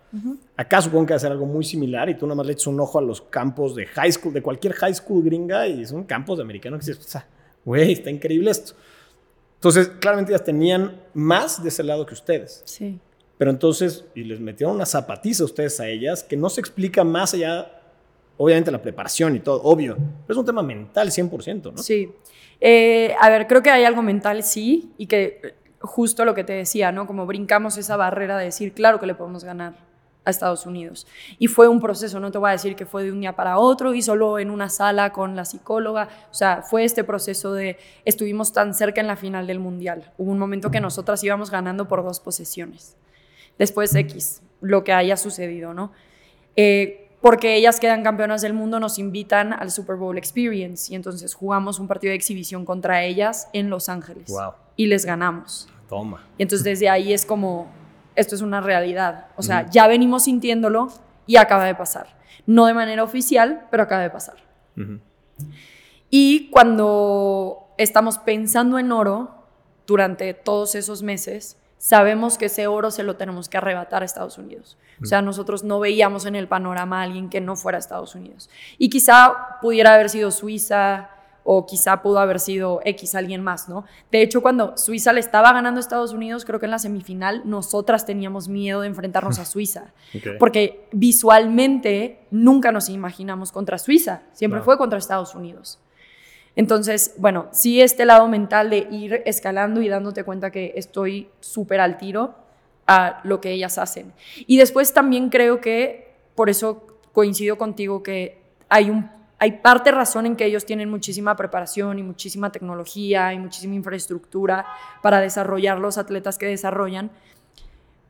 [0.56, 2.68] Acá supongo que va a ser algo muy similar y tú nada más le echas
[2.68, 6.04] un ojo a los campos de high school, de cualquier high school gringa y son
[6.04, 7.18] campos de americanos que dices,
[7.64, 8.74] güey, está increíble esto.
[9.56, 12.62] Entonces, claramente ellas tenían más de ese lado que ustedes.
[12.64, 12.98] Sí.
[13.38, 17.04] Pero entonces, y les metieron una zapatiza a ustedes a ellas, que no se explica
[17.04, 17.70] más allá,
[18.36, 21.78] obviamente la preparación y todo, obvio, pero es un tema mental 100%, ¿no?
[21.78, 22.10] Sí.
[22.60, 26.54] Eh, a ver, creo que hay algo mental, sí, y que justo lo que te
[26.54, 27.06] decía, ¿no?
[27.06, 29.85] Como brincamos esa barrera de decir, claro que le podemos ganar
[30.26, 31.06] a Estados Unidos.
[31.38, 33.58] Y fue un proceso, no te voy a decir que fue de un día para
[33.58, 37.78] otro y solo en una sala con la psicóloga, o sea, fue este proceso de
[38.04, 40.12] estuvimos tan cerca en la final del Mundial.
[40.18, 42.96] Hubo un momento que nosotras íbamos ganando por dos posesiones.
[43.58, 45.92] Después X, lo que haya sucedido, ¿no?
[46.56, 51.34] Eh, porque ellas quedan campeonas del mundo, nos invitan al Super Bowl Experience y entonces
[51.34, 54.28] jugamos un partido de exhibición contra ellas en Los Ángeles.
[54.28, 54.52] Wow.
[54.76, 55.68] Y les ganamos.
[55.88, 56.24] Toma.
[56.36, 57.68] Y entonces desde ahí es como,
[58.16, 59.26] esto es una realidad.
[59.36, 60.88] O sea, ya venimos sintiéndolo
[61.26, 62.16] y acaba de pasar.
[62.46, 64.36] No de manera oficial, pero acaba de pasar.
[66.10, 69.46] Y cuando estamos pensando en oro
[69.86, 74.38] durante todos esos meses, sabemos que ese oro se lo tenemos que arrebatar a Estados
[74.38, 74.78] Unidos.
[75.02, 78.14] O sea, nosotros no veíamos en el panorama a alguien que no fuera a Estados
[78.14, 78.48] Unidos.
[78.78, 81.10] Y quizá pudiera haber sido Suiza,
[81.48, 83.84] o quizá pudo haber sido X alguien más, ¿no?
[84.10, 87.42] De hecho, cuando Suiza le estaba ganando a Estados Unidos, creo que en la semifinal
[87.44, 89.92] nosotras teníamos miedo de enfrentarnos a Suiza,
[90.40, 95.78] porque visualmente nunca nos imaginamos contra Suiza, siempre fue contra Estados Unidos.
[96.56, 101.80] Entonces, bueno, sí este lado mental de ir escalando y dándote cuenta que estoy súper
[101.80, 102.34] al tiro
[102.88, 104.12] a lo que ellas hacen.
[104.48, 110.26] Y después también creo que, por eso coincido contigo, que hay un hay parte razón
[110.26, 114.66] en que ellos tienen muchísima preparación y muchísima tecnología y muchísima infraestructura
[115.02, 117.10] para desarrollar los atletas que desarrollan,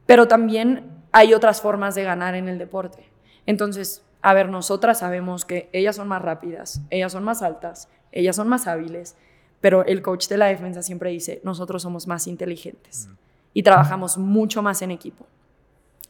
[0.06, 3.10] pero también hay otras formas de ganar en el deporte.
[3.44, 8.36] Entonces, a ver, nosotras sabemos que ellas son más rápidas, ellas son más altas, ellas
[8.36, 9.16] son más hábiles,
[9.60, 13.08] pero el coach de la defensa siempre dice, nosotros somos más inteligentes
[13.52, 15.26] y trabajamos mucho más en equipo.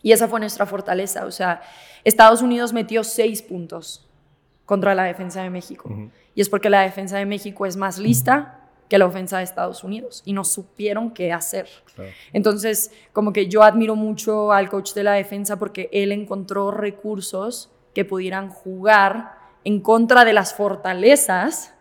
[0.02, 1.24] Y esa fue nuestra fortaleza.
[1.24, 1.62] O sea,
[2.04, 4.05] Estados Unidos metió seis puntos
[4.66, 5.88] contra la defensa de México.
[6.34, 9.82] Y es porque la defensa de México es más lista que la ofensa de Estados
[9.82, 11.68] Unidos y no supieron qué hacer.
[12.32, 17.70] Entonces, como que yo admiro mucho al coach de la defensa porque él encontró recursos
[17.94, 19.32] que pudieran jugar
[19.64, 21.72] en contra de las fortalezas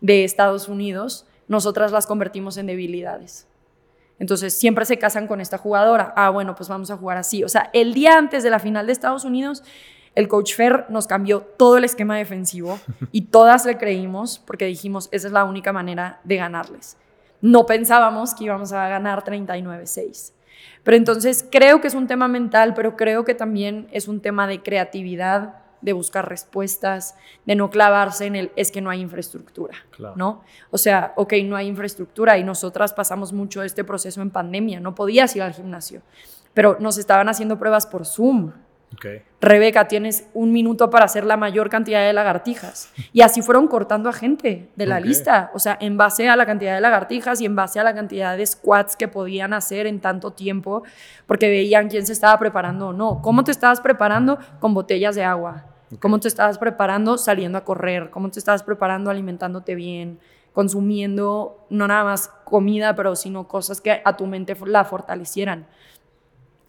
[0.00, 3.46] de Estados Unidos, nosotras las convertimos en debilidades.
[4.18, 6.12] Entonces siempre se casan con esta jugadora.
[6.16, 7.44] Ah, bueno, pues vamos a jugar así.
[7.44, 9.62] O sea, el día antes de la final de Estados Unidos,
[10.18, 12.80] el coach Fer nos cambió todo el esquema defensivo
[13.12, 16.96] y todas le creímos porque dijimos, esa es la única manera de ganarles.
[17.40, 20.32] No pensábamos que íbamos a ganar 39-6.
[20.82, 24.48] Pero entonces creo que es un tema mental, pero creo que también es un tema
[24.48, 27.14] de creatividad, de buscar respuestas,
[27.46, 29.76] de no clavarse en el es que no hay infraestructura,
[30.16, 30.42] ¿no?
[30.72, 34.96] O sea, ok, no hay infraestructura y nosotras pasamos mucho este proceso en pandemia, no
[34.96, 36.02] podías ir al gimnasio,
[36.54, 38.50] pero nos estaban haciendo pruebas por Zoom,
[39.40, 42.90] Rebeca, tienes un minuto para hacer la mayor cantidad de lagartijas.
[43.12, 45.50] Y así fueron cortando a gente de la lista.
[45.54, 48.36] O sea, en base a la cantidad de lagartijas y en base a la cantidad
[48.36, 50.82] de squats que podían hacer en tanto tiempo,
[51.26, 53.22] porque veían quién se estaba preparando o no.
[53.22, 54.38] ¿Cómo te estabas preparando?
[54.58, 55.66] Con botellas de agua.
[56.00, 58.10] ¿Cómo te estabas preparando saliendo a correr?
[58.10, 60.18] ¿Cómo te estabas preparando alimentándote bien?
[60.52, 65.66] Consumiendo no nada más comida, pero sino cosas que a tu mente la fortalecieran.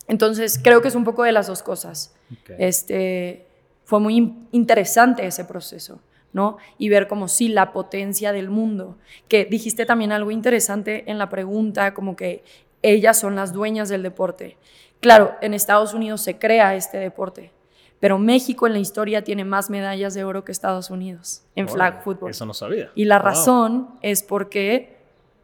[0.10, 2.14] Entonces, creo que es un poco de las dos cosas.
[2.58, 3.46] Este,
[3.86, 6.00] fue muy interesante ese proceso,
[6.34, 6.58] ¿no?
[6.78, 8.98] Y ver como sí la potencia del mundo.
[9.28, 12.44] Que dijiste también algo interesante en la pregunta, como que
[12.82, 14.58] ellas son las dueñas del deporte.
[15.00, 17.52] Claro, en Estados Unidos se crea este deporte,
[18.00, 22.04] pero México en la historia tiene más medallas de oro que Estados Unidos en flag
[22.04, 22.32] football.
[22.32, 22.92] Eso no sabía.
[22.96, 24.98] Y la razón es porque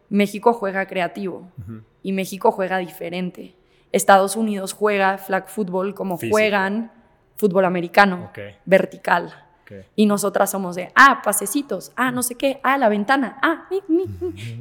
[0.09, 1.51] México juega creativo
[2.01, 3.55] y México juega diferente.
[3.95, 6.91] Estados Unidos juega flag football como juegan
[7.37, 8.29] fútbol americano,
[8.65, 9.33] vertical.
[9.95, 13.67] Y nosotras somos de, ah, pasecitos, ah, no sé qué, ah, la ventana, ah,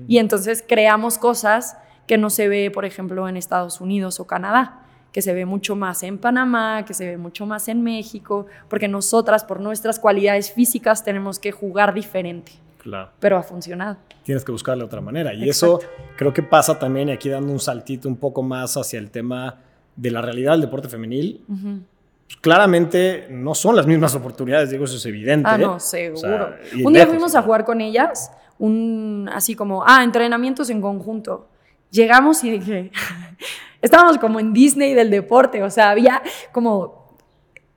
[0.09, 4.81] y entonces creamos cosas que no se ve, por ejemplo, en Estados Unidos o Canadá
[5.11, 8.88] que se ve mucho más en Panamá, que se ve mucho más en México, porque
[8.88, 12.51] nosotras, por nuestras cualidades físicas, tenemos que jugar diferente.
[12.85, 13.12] Claro.
[13.18, 13.97] Pero ha funcionado.
[14.25, 15.33] Tienes que buscarle otra manera.
[15.33, 15.81] Y eso
[16.18, 19.57] creo que pasa también, y aquí dando un saltito un poco más hacia el tema
[19.97, 21.42] de la realidad del deporte femenil.
[21.47, 25.49] Pues, claramente no son las mismas oportunidades, digo, eso es evidente.
[25.51, 26.51] Ah, no, seguro.
[26.85, 31.49] un día fuimos a jugar con ellas, un, así como, ah, entrenamientos en conjunto.
[31.90, 32.90] Llegamos y dije,
[33.81, 37.04] estábamos como en Disney del deporte, o sea, había como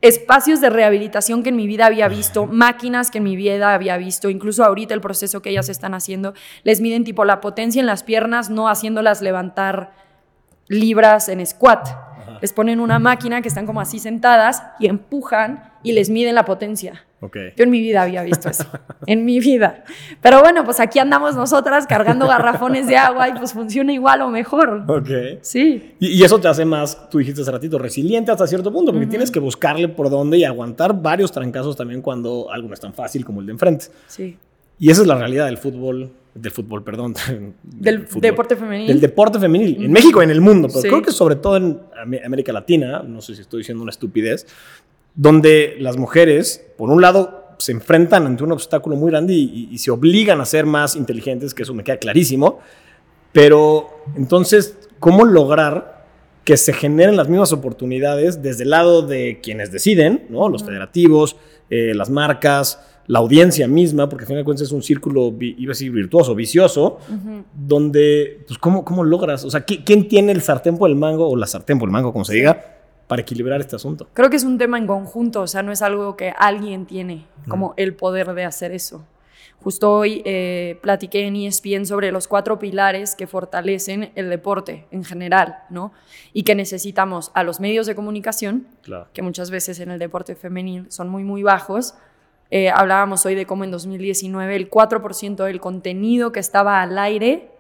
[0.02, 3.98] espacios de rehabilitación que en mi vida había visto, máquinas que en mi vida había
[3.98, 6.34] visto, incluso ahorita el proceso que ellas están haciendo,
[6.64, 9.94] les miden tipo la potencia en las piernas, no haciéndolas levantar
[10.68, 11.88] libras en squat.
[12.42, 16.46] Les ponen una máquina que están como así sentadas y empujan y les miden la
[16.46, 17.06] potencia.
[17.20, 18.66] Yo en mi vida había visto eso,
[19.08, 19.84] en mi vida.
[20.22, 24.30] Pero bueno, pues aquí andamos nosotras cargando garrafones de agua y pues funciona igual o
[24.30, 24.84] mejor.
[24.88, 25.10] Ok.
[25.42, 25.96] Sí.
[26.00, 29.32] Y, eso te hace más, tú dijiste hace ratito, resiliente hasta cierto punto, porque tienes
[29.32, 33.26] que buscarle por dónde y aguantar varios trancazos también cuando algo no es tan fácil
[33.26, 33.86] como el de enfrente.
[34.06, 34.38] Sí.
[34.80, 37.16] Y esa es la realidad del fútbol, del fútbol, perdón.
[37.64, 38.88] Del, deporte femenil.
[38.88, 41.80] Del deporte femenil, en México, en el mundo, pero creo que sobre todo en
[42.24, 44.46] América Latina, no sé si estoy diciendo una estupidez,
[45.18, 49.90] donde las mujeres, por un lado, se enfrentan ante un obstáculo muy grande y, se
[49.90, 52.60] obligan a ser más inteligentes, que eso me queda clarísimo,
[53.34, 56.06] pero entonces, ¿cómo lograr
[56.44, 60.50] que se generen las mismas oportunidades desde el lado de quienes deciden, ¿no?
[60.50, 61.36] los federativos,
[61.72, 65.72] eh, las marcas, la audiencia misma, porque al final de cuentas es un círculo, iba
[65.72, 67.00] a decir virtuoso, vicioso,
[67.56, 69.44] donde, pues, ¿cómo, ¿cómo logras?
[69.46, 72.14] O sea, ¿quién tiene el sartén por el mango, o la sartén por el mango,
[72.14, 72.77] como se diga,
[73.08, 74.08] para equilibrar este asunto?
[74.14, 77.26] Creo que es un tema en conjunto, o sea, no es algo que alguien tiene
[77.48, 79.06] como el poder de hacer eso.
[79.64, 85.04] Justo hoy eh, platiqué en ESPN sobre los cuatro pilares que fortalecen el deporte en
[85.04, 85.94] general, ¿no?
[86.32, 88.68] Y que necesitamos a los medios de comunicación,
[89.14, 91.96] que muchas veces en el deporte femenil son muy, muy bajos,
[92.50, 97.52] eh, hablábamos hoy de cómo en 2019 el 4% del contenido que estaba al aire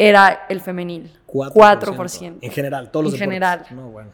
[0.00, 1.12] era el femenil.
[1.26, 2.38] 4%.
[2.40, 3.66] En general, todos los En general.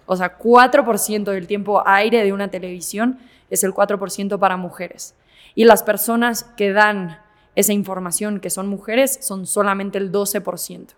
[0.06, 3.20] O sea, 4% del tiempo aire de una televisión
[3.50, 5.14] es el 4% para mujeres.
[5.54, 7.20] Y las personas que dan
[7.54, 10.88] esa información, que son mujeres, son solamente el 12%.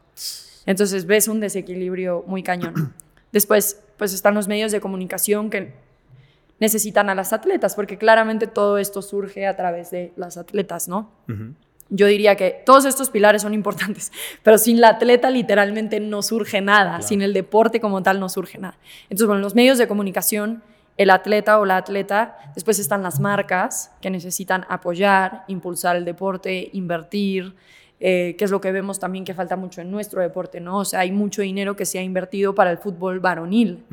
[0.64, 2.94] Entonces ves un desequilibrio muy cañón.
[3.33, 5.74] Después, pues están los medios de comunicación que
[6.61, 11.11] necesitan a las atletas, porque claramente todo esto surge a través de las atletas, ¿no?
[11.90, 16.61] Yo diría que todos estos pilares son importantes, pero sin la atleta literalmente no surge
[16.61, 18.77] nada, sin el deporte como tal no surge nada.
[19.05, 20.62] Entonces, bueno, los medios de comunicación,
[20.96, 26.70] el atleta o la atleta, después están las marcas que necesitan apoyar, impulsar el deporte,
[26.72, 27.55] invertir,
[28.01, 30.79] eh, que es lo que vemos también que falta mucho en nuestro deporte, ¿no?
[30.79, 33.85] O sea, hay mucho dinero que se ha invertido para el fútbol varonil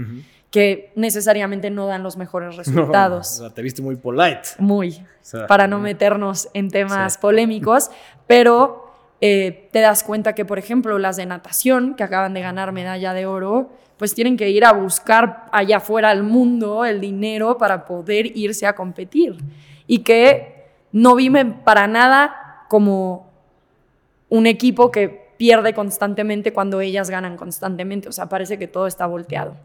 [0.56, 3.44] que necesariamente no dan los mejores resultados.
[3.54, 4.52] te viste muy polite.
[4.58, 5.06] Muy,
[5.50, 7.92] para no meternos en temas polémicos,
[8.26, 8.86] pero
[9.20, 13.14] eh, te das cuenta que, por ejemplo, las de natación, que acaban de ganar medalla
[13.14, 17.84] de oro, pues tienen que ir a buscar allá afuera al mundo el dinero para
[17.84, 19.36] poder irse a competir.
[19.88, 23.30] Y que no viven para nada como
[24.30, 28.08] un equipo que pierde constantemente cuando ellas ganan constantemente.
[28.08, 29.58] O sea, parece que todo está volteado.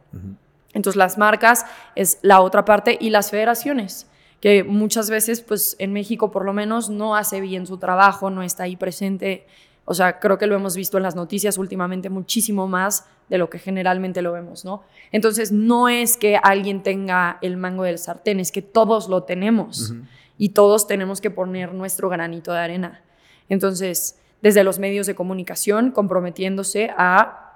[0.73, 4.07] Entonces las marcas es la otra parte y las federaciones,
[4.41, 8.43] que muchas veces pues en México por lo menos no hace bien su trabajo, no
[8.43, 9.47] está ahí presente.
[9.85, 13.51] O sea, creo que lo hemos visto en las noticias últimamente muchísimo más de lo
[13.51, 14.83] que generalmente lo vemos, ¿no?
[15.11, 19.95] Entonces no es que alguien tenga el mango del sartén, es que todos lo tenemos
[20.39, 23.03] y todos tenemos que poner nuestro granito de arena.
[23.49, 27.50] Entonces, desde los medios de comunicación comprometiéndose a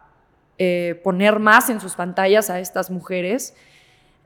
[0.59, 3.55] eh, poner más en sus pantallas a estas mujeres,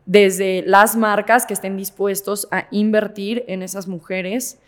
[0.07, 4.59] desde las marcas que estén dispuestos a invertir en esas mujeres,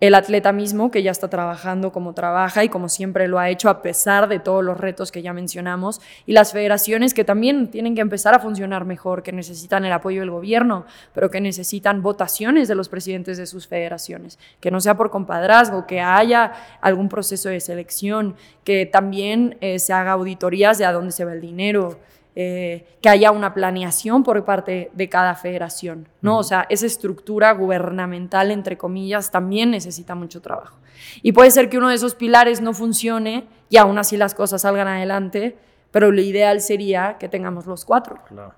[0.00, 3.70] el atleta mismo que ya está trabajando como trabaja y como siempre lo ha hecho
[3.70, 7.94] a pesar de todos los retos que ya mencionamos, y las federaciones que también tienen
[7.94, 12.68] que empezar a funcionar mejor, que necesitan el apoyo del gobierno, pero que necesitan votaciones
[12.68, 17.48] de los presidentes de sus federaciones, que no sea por compadrazgo, que haya algún proceso
[17.48, 21.98] de selección, que también eh, se haga auditorías de a dónde se va el dinero.
[22.36, 26.38] Eh, que haya una planeación por parte de cada federación, ¿no?
[26.38, 30.76] O sea, esa estructura gubernamental, entre comillas, también necesita mucho trabajo.
[31.22, 34.62] Y puede ser que uno de esos pilares no funcione y aún así las cosas
[34.62, 35.56] salgan adelante,
[35.92, 38.18] pero lo ideal sería que tengamos los cuatro.
[38.26, 38.52] Claro.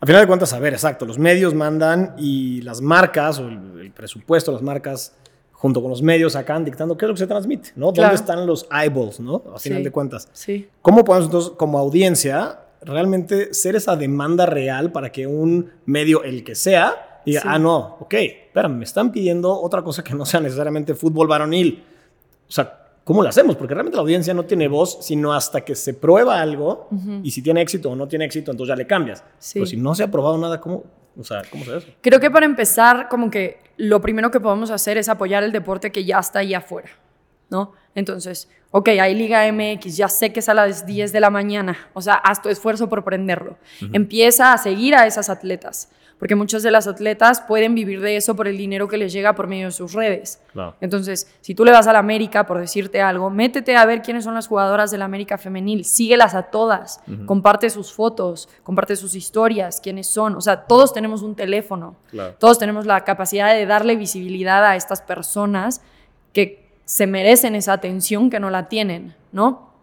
[0.00, 3.92] A final de cuentas, a ver, exacto, los medios mandan y las marcas o el,
[3.94, 5.14] presupuesto, las marcas
[5.52, 7.92] junto con los medios acaban dictando qué es lo que se transmite, ¿no?
[7.92, 9.42] ¿Dónde están los eyeballs, ¿no?
[9.54, 10.28] A final de cuentas.
[10.32, 10.68] Sí.
[10.80, 16.44] ¿Cómo podemos entonces, como audiencia, realmente ser esa demanda real para que un medio, el
[16.44, 20.40] que sea, diga, ah, no, ok, espérame, me están pidiendo otra cosa que no sea
[20.40, 21.84] necesariamente fútbol varonil.
[22.48, 23.56] O sea, ¿cómo lo hacemos?
[23.56, 26.88] Porque realmente la audiencia no tiene voz, sino hasta que se prueba algo
[27.22, 29.22] y si tiene éxito o no tiene éxito, entonces ya le cambias.
[29.52, 30.84] Pero si no se ha probado nada, ¿cómo,
[31.18, 31.96] o sea, ¿cómo se hace eso?
[32.00, 35.92] Creo que para empezar, como que lo primero que podemos hacer es apoyar el deporte
[35.92, 36.88] que ya está ahí afuera,
[37.50, 37.72] ¿no?
[37.94, 41.76] Entonces, ok, hay Liga MX, ya sé que es a las 10 de la mañana,
[41.94, 43.56] o sea, haz tu esfuerzo por prenderlo.
[43.92, 48.34] Empieza a seguir a esas atletas, porque muchas de las atletas pueden vivir de eso
[48.36, 50.40] por el dinero que les llega por medio de sus redes.
[50.80, 54.24] Entonces, si tú le vas a la América, por decirte algo, métete a ver quiénes
[54.24, 59.14] son las jugadoras de la América femenil, síguelas a todas, comparte sus fotos, comparte sus
[59.14, 61.96] historias, quiénes son, o sea, todos tenemos un teléfono,
[62.38, 65.80] todos tenemos la capacidad de darle visibilidad a estas personas
[66.32, 69.74] que se merecen esa atención que no la tienen, ¿no?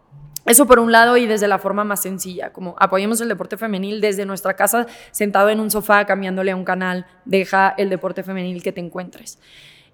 [0.47, 4.01] Eso por un lado y desde la forma más sencilla, como apoyemos el deporte femenil
[4.01, 8.63] desde nuestra casa, sentado en un sofá, cambiándole a un canal, deja el deporte femenil
[8.63, 9.37] que te encuentres.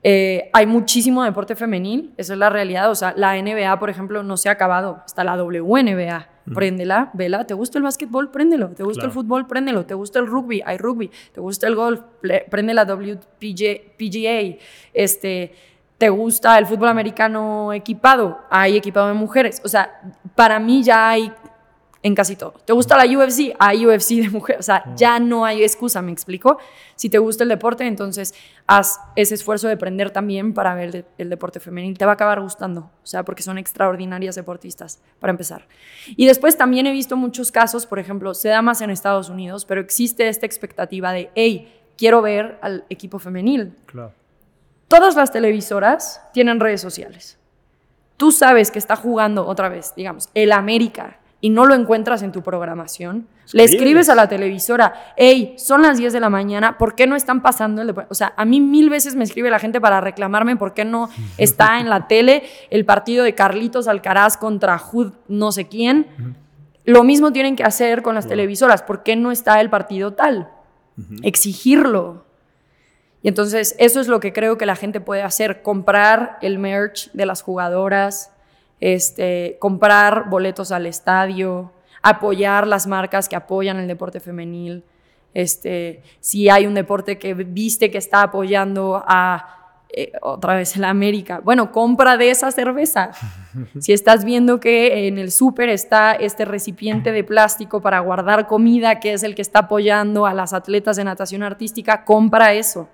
[0.03, 2.89] Eh, hay muchísimo deporte femenil, esa es la realidad.
[2.89, 5.03] O sea, la NBA, por ejemplo, no se ha acabado.
[5.05, 6.29] Está la WNBA.
[6.55, 7.45] Préndela, vela.
[7.45, 8.31] ¿Te gusta el básquetbol?
[8.31, 8.69] Préndelo.
[8.69, 9.47] ¿Te gusta el fútbol?
[9.47, 9.85] Préndelo.
[9.85, 10.63] ¿Te gusta el rugby?
[10.65, 11.11] Hay rugby.
[11.33, 12.01] ¿Te gusta el golf?
[12.49, 14.57] Prende la WPGA.
[14.93, 15.53] Este
[16.01, 18.39] ¿Te gusta el fútbol americano equipado?
[18.49, 19.61] Hay equipado de mujeres.
[19.63, 20.01] O sea,
[20.33, 21.31] para mí ya hay
[22.01, 22.55] en casi todo.
[22.65, 23.55] ¿Te gusta la UFC?
[23.59, 24.61] Hay UFC de mujeres.
[24.61, 26.57] O sea, ya no hay excusa, ¿me explico?
[26.95, 28.33] Si te gusta el deporte, entonces
[28.65, 31.95] haz ese esfuerzo de aprender también para ver el, deporte femenil.
[31.95, 35.67] Te va a acabar gustando, o sea, porque son extraordinarias deportistas, para empezar.
[36.17, 39.65] Y después también he visto muchos casos, por ejemplo, se da más en Estados Unidos,
[39.65, 43.75] pero existe esta expectativa de, hey, quiero ver al equipo femenil.
[43.85, 44.13] Claro.
[44.91, 47.37] Todas las televisoras tienen redes sociales.
[48.17, 52.33] Tú sabes que está jugando otra vez, digamos, el América y no lo encuentras en
[52.33, 56.95] tu programación, le escribes a la televisora, hey, son las 10 de la mañana, ¿por
[56.95, 59.79] qué no están pasando el O sea, a mí mil veces me escribe la gente
[59.79, 64.77] para reclamarme por qué no está en la tele el partido de Carlitos Alcaraz contra
[64.77, 66.35] Jud no sé quién.
[66.83, 70.49] Lo mismo tienen que hacer con las televisoras, ¿por qué no está el partido tal?
[71.23, 72.25] Exigirlo.
[73.23, 77.11] Y entonces eso es lo que creo que la gente puede hacer, comprar el merch
[77.11, 78.31] de las jugadoras,
[78.79, 84.83] este, comprar boletos al estadio, apoyar las marcas que apoyan el deporte femenil.
[85.33, 89.57] Este, si hay un deporte que viste que está apoyando a
[89.93, 93.11] eh, otra vez la América, bueno, compra de esa cerveza.
[93.81, 99.01] Si estás viendo que en el súper está este recipiente de plástico para guardar comida,
[99.01, 102.87] que es el que está apoyando a las atletas de natación artística, compra eso.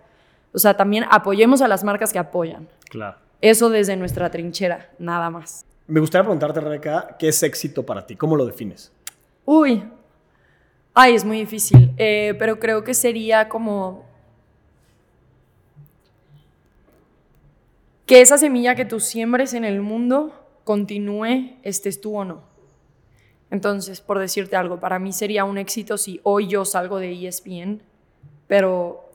[0.54, 2.68] O sea, también apoyemos a las marcas que apoyan.
[2.90, 3.18] Claro.
[3.42, 5.66] Eso desde nuestra trinchera, nada más.
[5.88, 8.16] Me gustaría preguntarte, Rebeca, ¿qué es éxito para ti?
[8.16, 8.92] ¿Cómo lo defines?
[9.46, 9.84] Uy,
[10.94, 14.06] ay, es muy difícil, eh, pero creo que sería como
[18.06, 20.34] que esa semilla que tú siembres en el mundo
[20.64, 22.42] continúe, estés tú o no.
[23.50, 27.82] Entonces, por decirte algo, para mí sería un éxito si hoy yo salgo de ESPN,
[28.48, 29.07] pero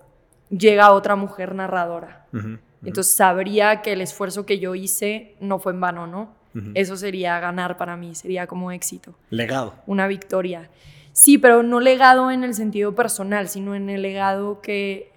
[0.57, 2.27] llega otra mujer narradora.
[2.85, 6.35] Entonces sabría que el esfuerzo que yo hice no fue en vano, ¿no?
[6.75, 9.15] Eso sería ganar para mí, sería como éxito.
[9.31, 9.75] Legado.
[9.87, 10.69] Una victoria.
[11.13, 15.13] Sí, pero no legado en el sentido personal, sino en el legado que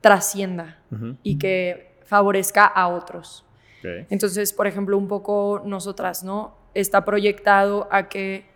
[0.00, 0.78] trascienda
[1.22, 3.44] y que favorezca a otros.
[3.82, 6.56] Entonces, por ejemplo, un poco nosotras, ¿no?
[6.74, 8.49] Está proyectado a que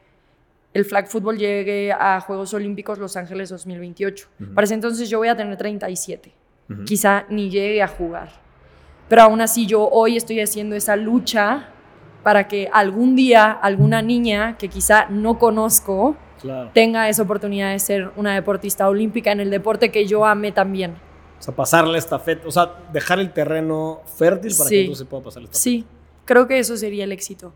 [0.75, 4.29] el flag football llegue a Juegos Olímpicos Los Ángeles 2028.
[4.55, 6.33] Para ese entonces yo voy a tener 37.
[6.85, 8.31] Quizá ni llegue a jugar.
[9.09, 11.68] Pero aún así yo hoy estoy haciendo esa lucha
[12.22, 16.16] para que algún día alguna niña que quizá no conozco
[16.75, 20.95] tenga esa oportunidad de ser una deportista olímpica en el deporte que yo amé también.
[21.39, 24.75] sea, pasar la estafeta, o sea, dejar el terreno fértil para Sí.
[24.75, 25.62] que entonces se pueda pasar la estafeta.
[25.62, 25.85] Sí,
[26.25, 27.53] creo que eso sería el éxito.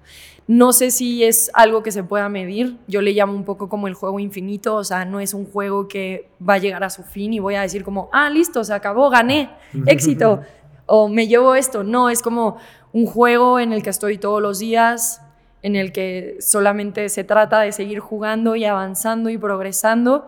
[0.46, 2.76] No sé si es algo que se pueda medir.
[2.86, 4.76] Yo le llamo un poco como el juego infinito.
[4.76, 7.54] O sea, no es un juego que va a llegar a su fin y voy
[7.54, 9.50] a decir como, ah, listo, se acabó, gané,
[9.86, 10.40] éxito.
[10.86, 11.84] o me llevo esto.
[11.84, 12.56] No, es como
[12.92, 15.20] un juego en el que estoy todos los días,
[15.62, 20.26] en el que solamente se trata de seguir jugando y avanzando y progresando.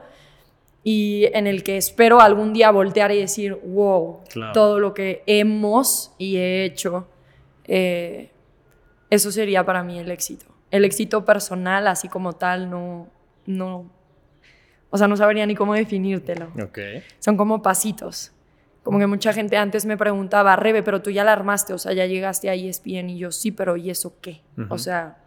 [0.83, 4.53] Y en el que espero algún día voltear y decir, wow, Claro.
[4.53, 7.07] todo lo que hemos y he hecho
[7.73, 8.31] eh,
[9.11, 10.47] eso sería para mí el éxito.
[10.73, 13.09] El éxito personal, así como tal, no,
[13.47, 13.91] no,
[14.91, 16.53] o sea, no sabría ni cómo definírtelo.
[17.21, 18.33] Son como pasitos.
[18.83, 21.93] Como que mucha gente antes me preguntaba, Rebe, pero tú ya la armaste, o sea,
[21.93, 24.41] ya llegaste a ESPN y yo sí, pero ¿y eso qué?
[24.59, 24.75] Ujú.
[24.75, 25.19] O sea,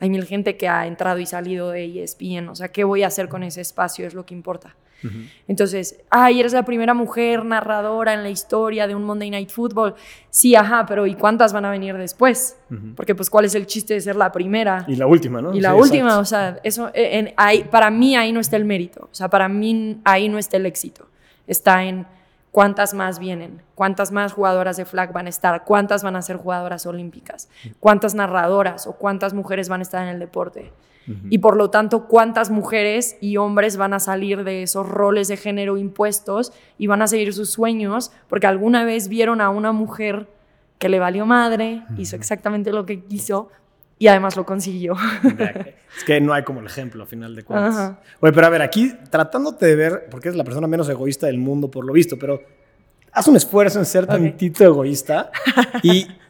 [0.00, 3.06] hay mil gente que ha entrado y salido de ESPN, o sea, ¿qué voy a
[3.06, 4.06] hacer con ese espacio?
[4.06, 4.76] Es lo que importa.
[5.48, 9.94] Entonces, ay, eres la primera mujer narradora en la historia de un Monday Night Football.
[10.30, 12.56] Sí, ajá, pero ¿y cuántas van a venir después?
[12.96, 15.54] Porque pues cuál es el chiste de ser la primera Y la última, ¿no?
[15.54, 16.20] y la Sí, última, exacto.
[16.20, 19.28] o sea, eso eh, en- ahí- para mí ahí no está el mérito, o sea,
[19.28, 21.06] para mí ahí no está el éxito.
[21.46, 22.06] Está en
[22.52, 26.36] cuántas más vienen, cuántas más jugadoras de flag van a estar, cuántas van a ser
[26.36, 27.48] jugadoras olímpicas,
[27.80, 30.72] cuántas narradoras o cuántas mujeres van a estar en el deporte.
[31.28, 35.36] Y por lo tanto, cuántas mujeres y hombres van a salir de esos roles de
[35.36, 40.28] género impuestos y van a seguir sus sueños porque alguna vez vieron a una mujer
[40.78, 43.50] que le valió madre, hizo exactamente lo que quiso
[43.98, 44.96] y además lo consiguió.
[45.96, 47.76] Es que no hay como el ejemplo, a final de cuentas.
[47.76, 48.00] Ajá.
[48.20, 51.38] Oye, pero a ver, aquí tratándote de ver, porque es la persona menos egoísta del
[51.38, 52.40] mundo por lo visto, pero
[53.12, 55.30] haz un esfuerzo en ser tantito egoísta.
[55.82, 56.06] ¿Y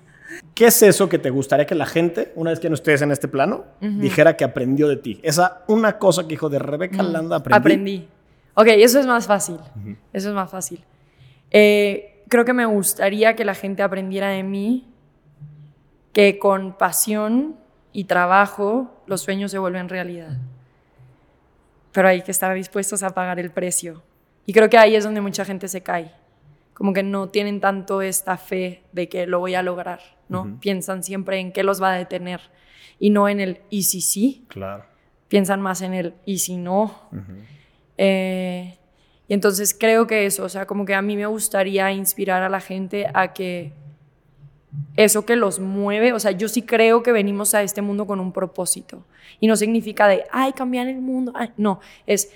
[0.60, 3.10] qué es eso que te gustaría que la gente, una vez que no estés en
[3.10, 5.18] este plano, dijera que aprendió de ti?
[5.22, 7.56] Esa una cosa que dijo de Rebeca Landa aprendí.
[7.56, 8.08] Aprendí.
[8.52, 9.56] Ok, eso es más fácil.
[10.12, 10.84] Eso es más fácil.
[11.50, 14.86] Eh, creo que me gustaría que la gente aprendiera de mí
[16.12, 17.56] que con pasión
[17.94, 20.36] y trabajo los sueños se vuelven realidad.
[21.92, 24.02] Pero hay que estar dispuestos a pagar el precio.
[24.44, 26.12] Y creo que ahí es donde mucha gente se cae.
[26.80, 30.00] Como que no tienen tanto esta fe de que lo voy a lograr,
[30.30, 30.58] ¿no?
[30.60, 32.40] Piensan siempre en qué los va a detener
[32.98, 34.46] y no en el y si sí.
[34.48, 34.86] Claro.
[35.28, 37.10] Piensan más en el y si no.
[37.98, 38.78] Eh,
[39.28, 42.48] y entonces creo que eso, o sea, como que a mí me gustaría inspirar a
[42.48, 43.74] la gente a que
[44.96, 48.20] eso que los mueve, o sea, yo sí creo que venimos a este mundo con
[48.20, 49.04] un propósito.
[49.38, 51.32] Y no significa de, ay, cambiar el mundo.
[51.34, 52.32] ay, no, es,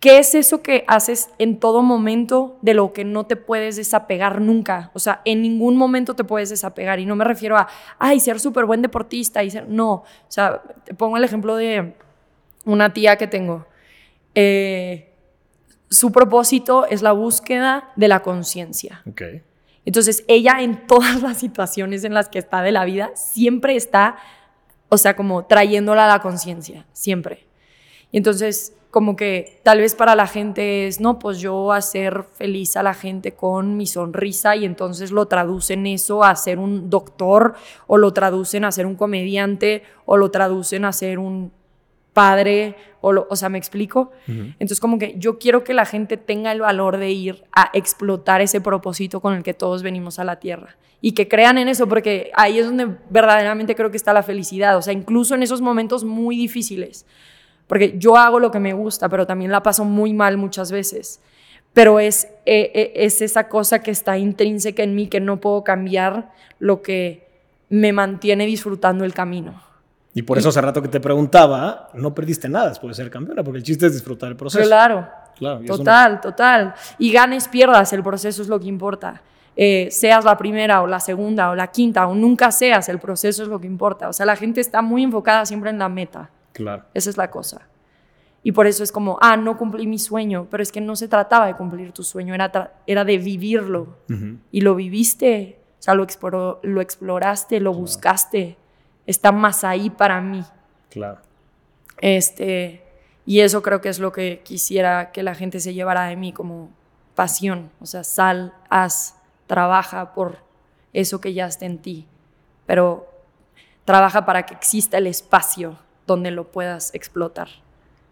[0.00, 4.40] ¿qué es eso que haces en todo momento de lo que no te puedes desapegar
[4.40, 4.90] nunca?
[4.94, 6.98] O sea, en ningún momento te puedes desapegar.
[6.98, 9.44] Y no me refiero a, ay, ser súper buen deportista.
[9.44, 11.94] Y ser, no, o sea, te pongo el ejemplo de
[12.64, 13.66] una tía que tengo.
[14.34, 15.12] Eh,
[15.90, 19.02] su propósito es la búsqueda de la conciencia.
[19.08, 19.22] Ok.
[19.84, 24.16] Entonces, ella en todas las situaciones en las que está de la vida, siempre está,
[24.88, 27.49] o sea, como trayéndola a la conciencia, siempre.
[28.12, 32.76] Y entonces, como que tal vez para la gente es, no, pues yo hacer feliz
[32.76, 37.54] a la gente con mi sonrisa y entonces lo traducen eso a ser un doctor
[37.86, 41.52] o lo traducen a ser un comediante o lo traducen a ser un
[42.12, 44.10] padre o, lo- o sea, ¿me explico?
[44.26, 48.40] Entonces como que yo quiero que la gente tenga el valor de ir a explotar
[48.40, 50.76] ese propósito con el que todos venimos a la tierra.
[51.00, 54.76] Y que crean en eso porque ahí es donde verdaderamente creo que está la felicidad,
[54.76, 57.06] o sea, incluso en esos momentos muy difíciles,
[57.70, 61.20] porque yo hago lo que me gusta, pero también la paso muy mal muchas veces.
[61.72, 65.62] Pero es, eh, eh, es esa cosa que está intrínseca en mí que no puedo
[65.62, 67.28] cambiar lo que
[67.68, 69.62] me mantiene disfrutando el camino.
[70.14, 73.44] Y por eso hace rato que te preguntaba, no perdiste nada después de ser campeona,
[73.44, 74.64] porque el chiste es disfrutar el proceso.
[74.66, 75.06] Claro,
[75.38, 76.74] Claro, no- total, total.
[76.98, 79.22] Y ganes, pierdas, el proceso es lo que importa.
[79.54, 83.44] Eh, seas la primera o la segunda o la quinta o nunca seas, el proceso
[83.44, 84.08] es lo que importa.
[84.08, 86.30] O sea, la gente está muy enfocada siempre en la meta.
[86.52, 86.84] Claro.
[86.94, 87.62] Esa es la cosa.
[88.42, 91.08] Y por eso es como, ah, no cumplí mi sueño, pero es que no se
[91.08, 93.98] trataba de cumplir tu sueño, era, era de vivirlo.
[94.50, 98.56] Y lo viviste, o sea, lo, exploró- lo exploraste, lo buscaste.
[99.06, 100.42] Está más ahí para mí.
[100.88, 101.20] Claro.
[101.98, 102.82] Este,
[103.26, 106.32] y eso creo que es lo que quisiera que la gente se llevara de mí
[106.32, 106.70] como
[107.14, 107.70] pasión.
[107.80, 110.38] O sea, sal, haz, trabaja por
[110.92, 112.06] eso que ya está en ti.
[112.66, 113.06] Pero
[113.84, 115.76] trabaja para que exista el espacio
[116.10, 117.48] donde lo puedas explotar,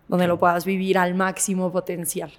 [0.06, 2.30] donde lo puedas vivir al máximo potencial.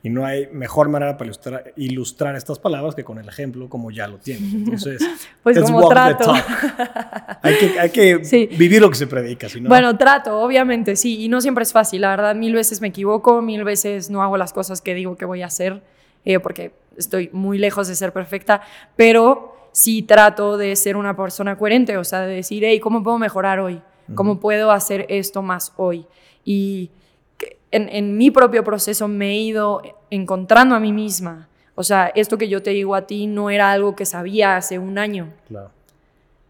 [0.00, 3.90] Y no hay mejor manera para ilustrar, ilustrar estas palabras que con el ejemplo como
[3.90, 4.54] ya lo tienes.
[4.54, 5.02] Entonces,
[5.42, 6.32] Pues como trato.
[7.42, 8.48] Hay que, hay que Sí.
[8.56, 9.68] vivir lo que se predica, si no...
[9.68, 13.42] Bueno, trato, obviamente, sí, y no siempre es fácil, la verdad, mil veces me equivoco,
[13.42, 15.82] mil veces no hago las cosas que digo que voy a hacer,
[16.24, 18.62] eh, porque estoy muy lejos de ser perfecta,
[18.96, 23.18] pero sí trato de ser una persona coherente, o sea, de decir, hey, ¿cómo puedo
[23.18, 23.80] mejorar hoy?
[24.14, 26.06] ¿Cómo puedo hacer esto más hoy?
[26.44, 26.90] Y
[27.70, 31.48] en, en, mi propio proceso me he ido encontrando a mí misma.
[31.74, 34.78] O sea, esto que yo te digo a ti no era algo que sabía hace
[34.78, 35.32] un año.
[35.46, 35.77] Claro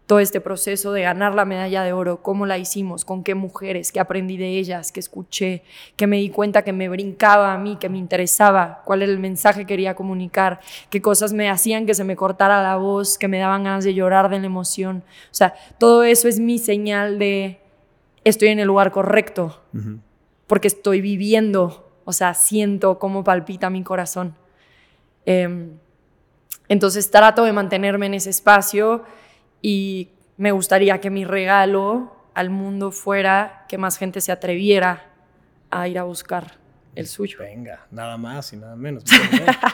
[0.09, 3.91] todo este proceso de ganar la medalla de oro, cómo la hicimos, con qué mujeres,
[3.91, 5.61] qué aprendí de ellas, qué escuché,
[5.97, 9.19] que me di cuenta que me brincaba a mí, que me interesaba, cuál era el
[9.19, 13.27] mensaje que quería comunicar, qué cosas me hacían que se me cortara la voz, que
[13.27, 15.03] me daban ganas de llorar de la emoción.
[15.25, 17.59] O sea, todo eso es mi señal de
[18.23, 19.61] estoy en el lugar correcto,
[20.47, 24.33] porque estoy viviendo, o sea, siento cómo palpita mi corazón.
[25.27, 25.77] Em,
[26.67, 29.03] entonces trato de mantenerme en ese espacio
[29.61, 35.05] y me gustaría que mi regalo al mundo fuera que más gente se atreviera
[35.69, 36.59] a ir a buscar
[36.95, 37.39] el suyo.
[37.39, 39.03] Venga, nada más y nada menos.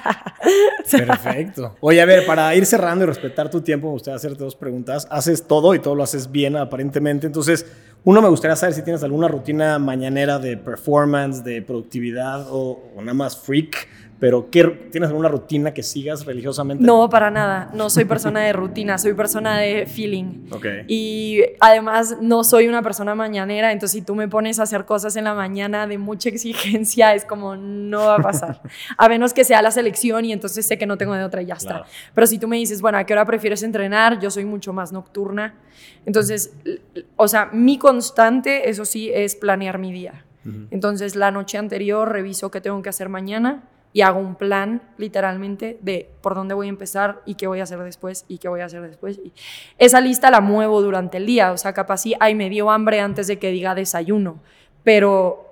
[0.91, 1.75] Perfecto.
[1.79, 5.07] Oye, a ver, para ir cerrando y respetar tu tiempo, me gustaría hacerte dos preguntas.
[5.09, 7.25] Haces todo y todo lo haces bien, aparentemente.
[7.25, 7.65] Entonces,
[8.03, 13.01] uno, me gustaría saber si tienes alguna rutina mañanera de performance, de productividad o, o
[13.01, 13.87] nada más freak
[14.19, 16.83] pero ¿tienes alguna rutina que sigas religiosamente?
[16.83, 17.69] No, para nada.
[17.73, 20.47] No soy persona de rutina, soy persona de feeling.
[20.51, 20.85] Okay.
[20.87, 25.17] Y además no soy una persona mañanera, entonces si tú me pones a hacer cosas
[25.17, 28.61] en la mañana de mucha exigencia, es como no va a pasar.
[28.97, 31.47] a menos que sea la selección y entonces sé que no tengo de otra y
[31.47, 31.83] ya está.
[32.13, 34.19] Pero si tú me dices, bueno, ¿a qué hora prefieres entrenar?
[34.21, 35.55] Yo soy mucho más nocturna.
[36.05, 36.53] Entonces,
[37.17, 40.25] o sea, mi constante, eso sí, es planear mi día.
[40.69, 43.63] Entonces, la noche anterior reviso qué tengo que hacer mañana
[43.95, 47.63] y hago un plan literalmente de por dónde voy a empezar y qué voy a
[47.63, 49.21] hacer después y qué voy a hacer después.
[49.23, 49.31] Y
[49.77, 52.99] esa lista la muevo durante el día, o sea, capaz sí, ay, me dio hambre
[52.99, 54.41] antes de que diga desayuno,
[54.83, 55.49] pero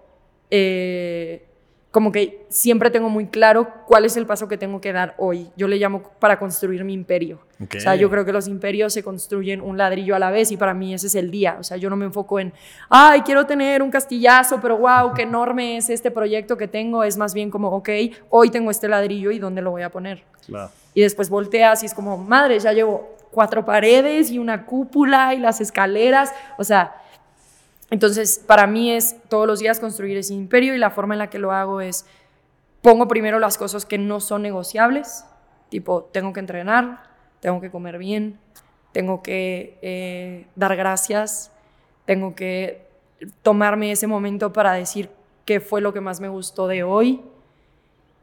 [0.52, 1.48] eh,
[1.94, 5.52] como que siempre tengo muy claro cuál es el paso que tengo que dar hoy.
[5.56, 7.38] Yo le llamo para construir mi imperio.
[7.62, 10.58] O sea, yo creo que los imperios se construyen un ladrillo a la vez y
[10.58, 11.56] para mí ese es el día.
[11.60, 12.52] O sea, yo no me enfoco en,
[12.90, 17.04] ay, quiero tener un castillazo, pero wow, qué enorme es este proyecto que tengo.
[17.04, 17.90] Es más bien como, ok,
[18.32, 20.24] hoy tengo este ladrillo y dónde lo voy a poner.
[20.96, 25.38] Y después volteas y es como, madre, ya llevo cuatro paredes y una cúpula y
[25.38, 26.34] las escaleras.
[26.58, 26.96] O sea,
[27.94, 31.30] entonces, para mí es todos los días construir ese imperio y la forma en la
[31.30, 32.08] que lo hago es,
[32.82, 35.26] pongo primero las cosas que no son negociables,
[35.70, 37.04] tipo, tengo que entrenar,
[37.40, 38.40] tengo que comer bien,
[38.94, 41.52] tengo que eh, dar gracias,
[42.06, 42.88] tengo que
[43.44, 45.12] tomarme ese momento para decir
[45.46, 47.22] qué fue lo que más me gustó de hoy.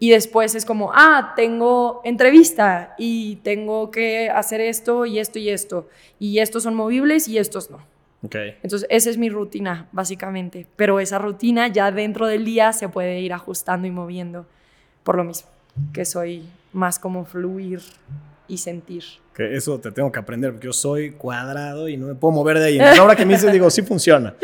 [0.01, 5.49] Y después es como, ah, tengo entrevista y tengo que hacer esto y esto y
[5.49, 5.87] esto.
[6.19, 7.90] Y estos son movibles y estos no.
[8.23, 10.67] Entonces, esa es mi rutina, básicamente.
[10.77, 14.47] Pero esa rutina ya dentro del día se puede ir ajustando y moviendo
[15.05, 15.49] por lo mismo,
[15.93, 17.81] que soy más como fluir
[18.51, 19.05] y sentir.
[19.33, 22.59] Que eso te tengo que aprender, porque yo soy cuadrado y no me puedo mover
[22.59, 22.75] de ahí.
[22.75, 24.35] Entonces, ahora que me dices, digo, sí funciona.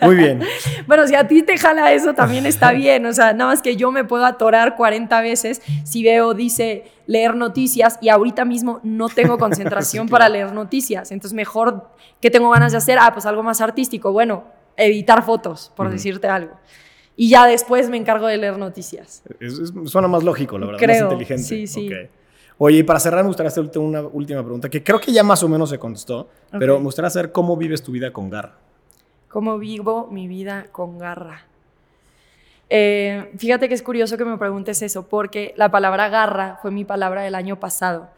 [0.00, 0.42] Muy bien.
[0.86, 3.04] bueno, si a ti te jala eso, también está bien.
[3.04, 7.36] O sea, nada más que yo me puedo atorar 40 veces si veo, dice, leer
[7.36, 11.12] noticias y ahorita mismo no tengo concentración para leer noticias.
[11.12, 11.90] Entonces, mejor,
[12.20, 12.98] ¿qué tengo ganas de hacer?
[12.98, 14.12] Ah, pues algo más artístico.
[14.12, 14.44] Bueno,
[14.78, 16.58] editar fotos, por decirte algo.
[17.16, 19.22] Y ya después me encargo de leer noticias.
[19.84, 21.42] suena más lógico, la verdad, más inteligente.
[21.42, 21.90] Sí, sí.
[22.64, 25.42] Oye, y para cerrar me gustaría hacerte una última pregunta, que creo que ya más
[25.42, 26.28] o menos se contestó,
[26.60, 28.54] pero me gustaría saber cómo vives tu vida con garra.
[29.26, 31.44] ¿Cómo vivo mi vida con garra?
[32.70, 36.84] Eh, fíjate que es curioso que me preguntes eso, porque la palabra garra fue mi
[36.84, 38.10] palabra del año pasado.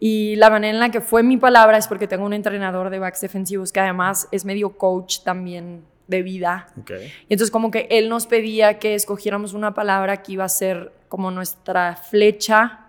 [0.00, 2.98] Y la manera en la que fue mi palabra es porque tengo un entrenador de
[2.98, 6.68] backs defensivos que además es medio coach también de vida.
[7.28, 10.94] Y entonces como que él nos pedía que escogiéramos una palabra que iba a ser
[11.10, 12.82] como nuestra flecha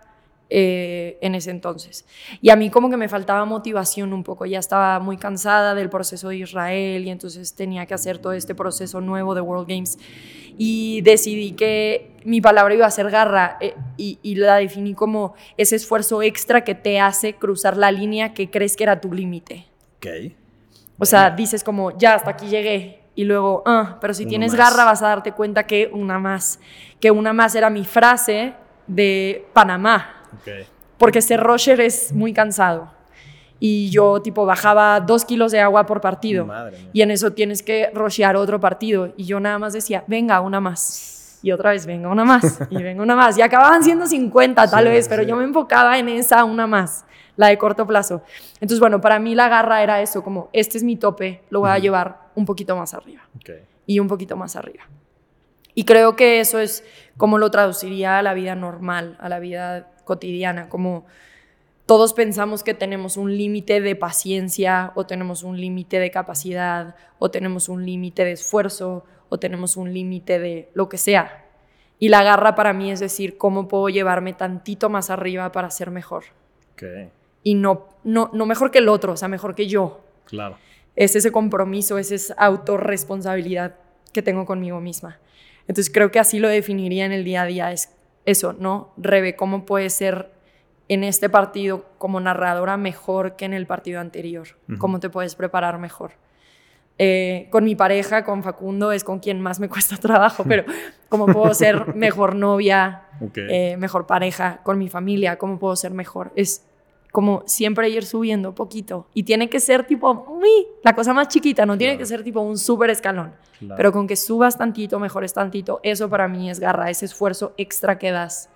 [0.50, 2.04] eh, en ese entonces.
[2.42, 5.88] Y a mí como que me faltaba motivación un poco, ya estaba muy cansada del
[5.90, 9.98] proceso de Israel y entonces tenía que hacer todo este proceso nuevo de World Games
[10.56, 15.76] y decidí que mi palabra iba a ser garra eh, y, la definí como ese
[15.76, 19.66] esfuerzo extra que te hace cruzar la línea que crees que era tu límite.
[19.96, 20.32] Ok.
[20.98, 23.00] O sea, dices como, ya, hasta aquí llegué.
[23.16, 26.60] Y luego, ah, pero si tienes garra vas a darte cuenta que una más,
[27.00, 28.54] que una más era mi frase
[28.86, 30.23] de Panamá.
[30.98, 32.90] Porque ser Roger es muy cansado.
[33.60, 36.46] Y yo, tipo, bajaba dos kilos de agua por partido.
[36.92, 39.12] y en eso tienes que rochear otro partido.
[39.16, 41.38] Y yo nada más decía, venga, una más.
[41.42, 42.58] Y otra vez, venga, una más.
[42.70, 43.38] Y venga, una más.
[43.38, 47.04] Y acababan siendo 50 tal vez, pero yo me enfocaba en esa una más,
[47.36, 48.22] la de corto plazo.
[48.54, 51.70] Entonces, bueno, para mí la garra era eso, como, este es mi tope, lo voy
[51.70, 53.22] a llevar un poquito más arriba.
[53.86, 54.84] Y un poquito más arriba.
[55.74, 56.84] Y creo que eso es
[57.16, 61.06] como lo traduciría a la vida normal, a la vida cotidiana, como
[61.86, 67.30] todos pensamos que tenemos un límite de paciencia o tenemos un límite de capacidad o
[67.30, 71.44] tenemos un límite de esfuerzo o tenemos un límite de lo que sea.
[71.98, 75.90] Y la garra para mí es decir, ¿cómo puedo llevarme tantito más arriba para ser
[75.90, 76.24] mejor?
[77.42, 80.00] Y no, no, no mejor que el otro, o sea, mejor que yo.
[80.24, 80.56] Claro.
[80.96, 83.76] Es ese compromiso, es esa autorresponsabilidad
[84.12, 85.18] que tengo conmigo misma.
[85.68, 87.90] Entonces creo que así lo definiría en el día a día, es
[88.24, 88.92] eso, ¿no?
[88.96, 90.30] Rebe, ¿cómo puede ser
[90.88, 94.48] en este partido como narradora mejor que en el partido anterior?
[94.78, 96.12] ¿Cómo te puedes preparar mejor?
[96.96, 100.64] Eh, con mi pareja, con Facundo, es con quien más me cuesta trabajo, pero
[101.08, 103.02] cómo puedo ser mejor novia,
[103.34, 106.32] eh, mejor pareja, con mi familia, cómo puedo ser mejor.
[106.36, 106.64] Es
[107.14, 109.06] como siempre ir subiendo poquito.
[109.14, 110.40] Y tiene que ser tipo,
[110.82, 113.32] la cosa más chiquita, no tiene que ser tipo un súper escalón.
[113.76, 118.00] Pero con que subas tantito, mejores tantito, eso para mí es garra, ese esfuerzo extra
[118.00, 118.48] que das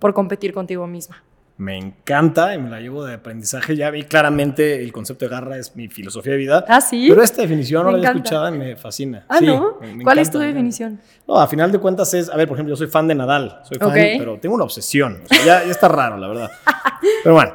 [0.00, 1.22] por competir contigo misma
[1.62, 3.76] me encanta y me la llevo de aprendizaje.
[3.76, 6.64] Ya vi claramente el concepto de garra es mi filosofía de vida.
[6.68, 7.06] Ah, sí.
[7.08, 9.24] Pero esta definición no la había escuchado y me fascina.
[9.28, 9.78] Ah, ¿no?
[10.02, 11.00] ¿Cuál es tu definición?
[11.26, 13.60] No, a final de cuentas es, a ver, por ejemplo, yo soy fan de Nadal,
[13.62, 15.20] soy fan, pero tengo una obsesión.
[15.24, 16.50] O sea, ya, está raro, la verdad.
[17.24, 17.52] Pero bueno.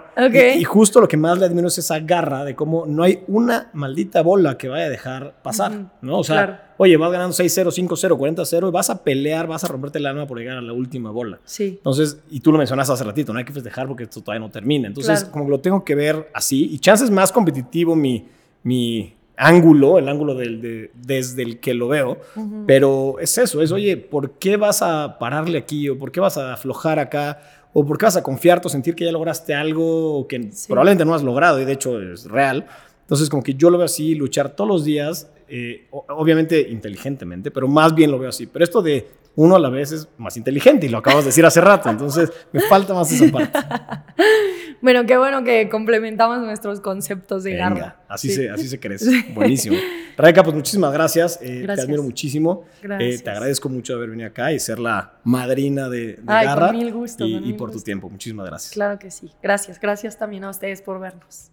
[0.57, 3.69] Y, justo lo que más le admiro es esa garra de cómo no hay una
[3.73, 6.19] maldita bola que vaya a dejar pasar, ¿no?
[6.19, 9.97] O sea, oye, vas ganando 6-0, 5-0, 40-0 y vas a pelear, vas a romperte
[9.97, 11.39] el alma por llegar a la última bola.
[11.45, 11.75] Sí.
[11.77, 14.51] Entonces, y tú lo mencionaste hace ratito, no hay que festejar porque esto todavía no
[14.51, 14.87] termina.
[14.87, 18.25] Entonces, como que lo tengo que ver así y chances más competitivo mi,
[18.63, 22.17] mi ángulo, el ángulo del, desde el que lo veo,
[22.65, 26.37] pero es eso, es, oye, ¿por qué vas a pararle aquí o por qué vas
[26.37, 27.39] a aflojar acá?
[27.73, 31.13] ¿O por qué vas a confiar o sentir que ya lograste algo que probablemente no
[31.13, 32.65] has logrado y de hecho es real?
[33.01, 37.67] Entonces, como que yo lo veo así, luchar todos los días, eh, obviamente inteligentemente, pero
[37.67, 38.47] más bien lo veo así.
[38.47, 41.45] Pero esto de uno a la vez es más inteligente y lo acabas de decir
[41.45, 43.59] hace rato, entonces me falta más esa parte.
[44.81, 49.25] bueno, qué bueno que complementamos nuestros conceptos de Venga, Así, se, así se crece.
[49.35, 49.77] Buenísimo.
[50.17, 51.37] Rebeca, pues muchísimas gracias.
[51.39, 52.65] Eh, te admiro muchísimo.
[52.99, 56.71] Eh, te agradezco mucho de haber venido acá y ser la madrina de, de Garra.
[56.71, 58.09] mil gusto, y, y por tu tiempo.
[58.09, 58.73] Muchísimas gracias.
[58.73, 59.31] Claro que sí.
[59.43, 59.79] Gracias.
[59.79, 61.51] Gracias también a ustedes por vernos.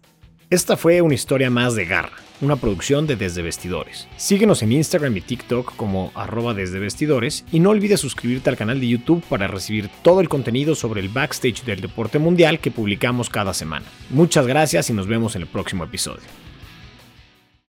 [0.51, 4.07] Esta fue una historia más de Garra, una producción de Desde Vestidores.
[4.15, 8.79] Síguenos en Instagram y TikTok como arroba desde vestidores y no olvides suscribirte al canal
[8.79, 13.31] de YouTube para recibir todo el contenido sobre el backstage del deporte mundial que publicamos
[13.31, 13.87] cada semana.
[14.11, 16.21] Muchas gracias y nos vemos en el próximo episodio.